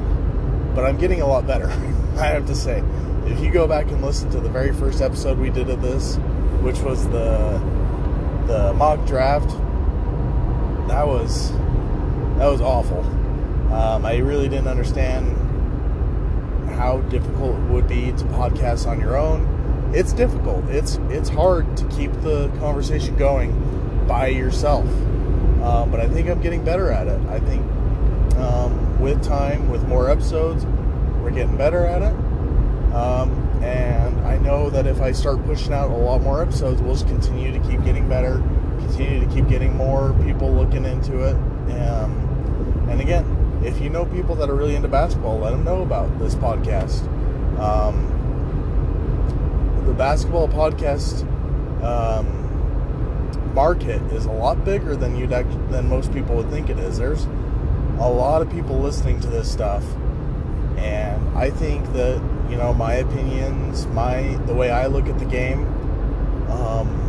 but 0.74 0.84
I'm 0.84 0.96
getting 0.98 1.20
a 1.20 1.26
lot 1.26 1.46
better. 1.46 1.68
I 2.18 2.26
have 2.26 2.46
to 2.46 2.56
say. 2.56 2.82
If 3.26 3.38
you 3.40 3.52
go 3.52 3.68
back 3.68 3.86
and 3.86 4.02
listen 4.02 4.28
to 4.30 4.40
the 4.40 4.48
very 4.48 4.72
first 4.74 5.00
episode 5.00 5.38
we 5.38 5.50
did 5.50 5.70
of 5.70 5.82
this, 5.82 6.16
which 6.62 6.80
was 6.80 7.04
the 7.10 7.62
the 8.46 8.72
mock 8.74 9.06
draft, 9.06 9.48
that 10.90 11.06
was 11.06 11.52
that 12.38 12.46
was 12.46 12.60
awful. 12.60 13.00
Um, 13.72 14.04
I 14.04 14.16
really 14.18 14.48
didn't 14.48 14.66
understand 14.66 15.36
how 16.70 17.00
difficult 17.02 17.56
it 17.56 17.70
would 17.70 17.86
be 17.86 18.06
to 18.06 18.24
podcast 18.24 18.88
on 18.88 19.00
your 19.00 19.16
own. 19.16 19.92
It's 19.94 20.12
difficult. 20.12 20.68
It's 20.68 20.96
it's 21.08 21.28
hard 21.28 21.76
to 21.76 21.84
keep 21.88 22.12
the 22.22 22.48
conversation 22.58 23.14
going 23.16 23.54
by 24.08 24.28
yourself. 24.28 24.86
Um, 25.62 25.90
but 25.90 26.00
I 26.00 26.08
think 26.08 26.28
I'm 26.28 26.40
getting 26.40 26.64
better 26.64 26.90
at 26.90 27.06
it. 27.06 27.20
I 27.28 27.38
think 27.38 27.64
um, 28.36 29.00
with 29.00 29.22
time, 29.22 29.70
with 29.70 29.86
more 29.86 30.10
episodes, 30.10 30.64
we're 31.22 31.30
getting 31.30 31.56
better 31.56 31.86
at 31.86 32.02
it. 32.02 32.14
Um, 32.94 33.30
and 33.62 34.18
I 34.26 34.38
know 34.38 34.70
that 34.70 34.86
if 34.86 35.00
I 35.00 35.12
start 35.12 35.44
pushing 35.44 35.72
out 35.72 35.90
a 35.90 35.94
lot 35.94 36.22
more 36.22 36.42
episodes, 36.42 36.82
we'll 36.82 36.94
just 36.94 37.06
continue 37.06 37.52
to 37.52 37.60
keep 37.68 37.84
getting 37.84 38.08
better, 38.08 38.42
continue 38.86 39.20
to 39.20 39.34
keep 39.34 39.48
getting 39.48 39.76
more 39.76 40.12
people 40.24 40.52
looking 40.52 40.84
into 40.84 41.20
it. 41.24 41.34
Um, 41.80 42.86
and 42.90 43.00
again, 43.00 43.60
if 43.64 43.80
you 43.80 43.90
know 43.90 44.04
people 44.06 44.34
that 44.36 44.48
are 44.48 44.54
really 44.54 44.74
into 44.74 44.88
basketball, 44.88 45.38
let 45.38 45.50
them 45.50 45.64
know 45.64 45.82
about 45.82 46.18
this 46.18 46.34
podcast. 46.34 47.06
Um, 47.58 48.06
the 49.86 49.92
basketball 49.92 50.48
podcast 50.48 51.22
um, 51.82 52.40
market 53.54 54.00
is 54.12 54.26
a 54.26 54.32
lot 54.32 54.64
bigger 54.64 54.96
than 54.96 55.16
you'd 55.16 55.32
act- 55.32 55.70
than 55.70 55.88
most 55.88 56.12
people 56.12 56.36
would 56.36 56.50
think 56.50 56.70
it 56.70 56.78
is. 56.78 56.98
There's 56.98 57.24
a 57.98 58.08
lot 58.08 58.42
of 58.42 58.50
people 58.50 58.78
listening 58.78 59.20
to 59.20 59.28
this 59.28 59.50
stuff, 59.50 59.84
and 60.76 61.36
I 61.36 61.50
think 61.50 61.92
that 61.92 62.22
you 62.48 62.56
know 62.56 62.72
my 62.72 62.94
opinions, 62.94 63.86
my 63.88 64.22
the 64.46 64.54
way 64.54 64.70
I 64.70 64.86
look 64.86 65.06
at 65.06 65.18
the 65.18 65.24
game, 65.24 65.66
um, 66.50 66.99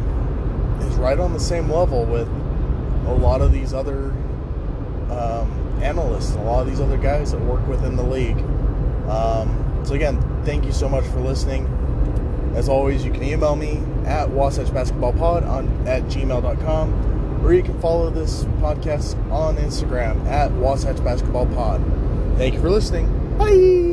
is 0.84 0.96
right 0.96 1.20
on 1.20 1.34
the 1.34 1.40
same 1.40 1.70
level 1.70 2.06
with 2.06 2.28
a 3.08 3.14
lot 3.14 3.42
of 3.42 3.52
these 3.52 3.74
other 3.74 4.12
um, 5.12 5.80
analysts, 5.82 6.36
a 6.36 6.42
lot 6.42 6.62
of 6.62 6.68
these 6.68 6.80
other 6.80 6.98
guys 6.98 7.32
that 7.32 7.42
work 7.42 7.66
within 7.68 7.96
the 7.96 8.04
league. 8.04 8.38
Um, 9.10 9.82
so 9.84 9.94
again, 9.94 10.22
thank 10.46 10.66
you 10.66 10.72
so 10.72 10.88
much 10.88 11.06
for 11.06 11.20
listening. 11.20 11.68
As 12.56 12.70
always, 12.70 13.04
you 13.04 13.12
can 13.12 13.24
email 13.24 13.56
me 13.56 13.78
at 14.06 14.28
wasatchbasketballpod 14.30 15.48
on 15.48 15.88
at 15.88 16.04
gmail.com 16.04 17.12
or 17.44 17.54
you 17.54 17.64
can 17.64 17.80
follow 17.80 18.10
this 18.10 18.44
podcast 18.62 19.16
on 19.32 19.58
Instagram 19.58 20.26
at 20.28 20.52
Wasatch 20.52 21.04
Basketball 21.04 21.48
Pod. 21.48 21.82
Thank 22.38 22.54
you 22.54 22.62
for 22.62 22.70
listening. 22.70 23.38
Bye. 23.38 23.92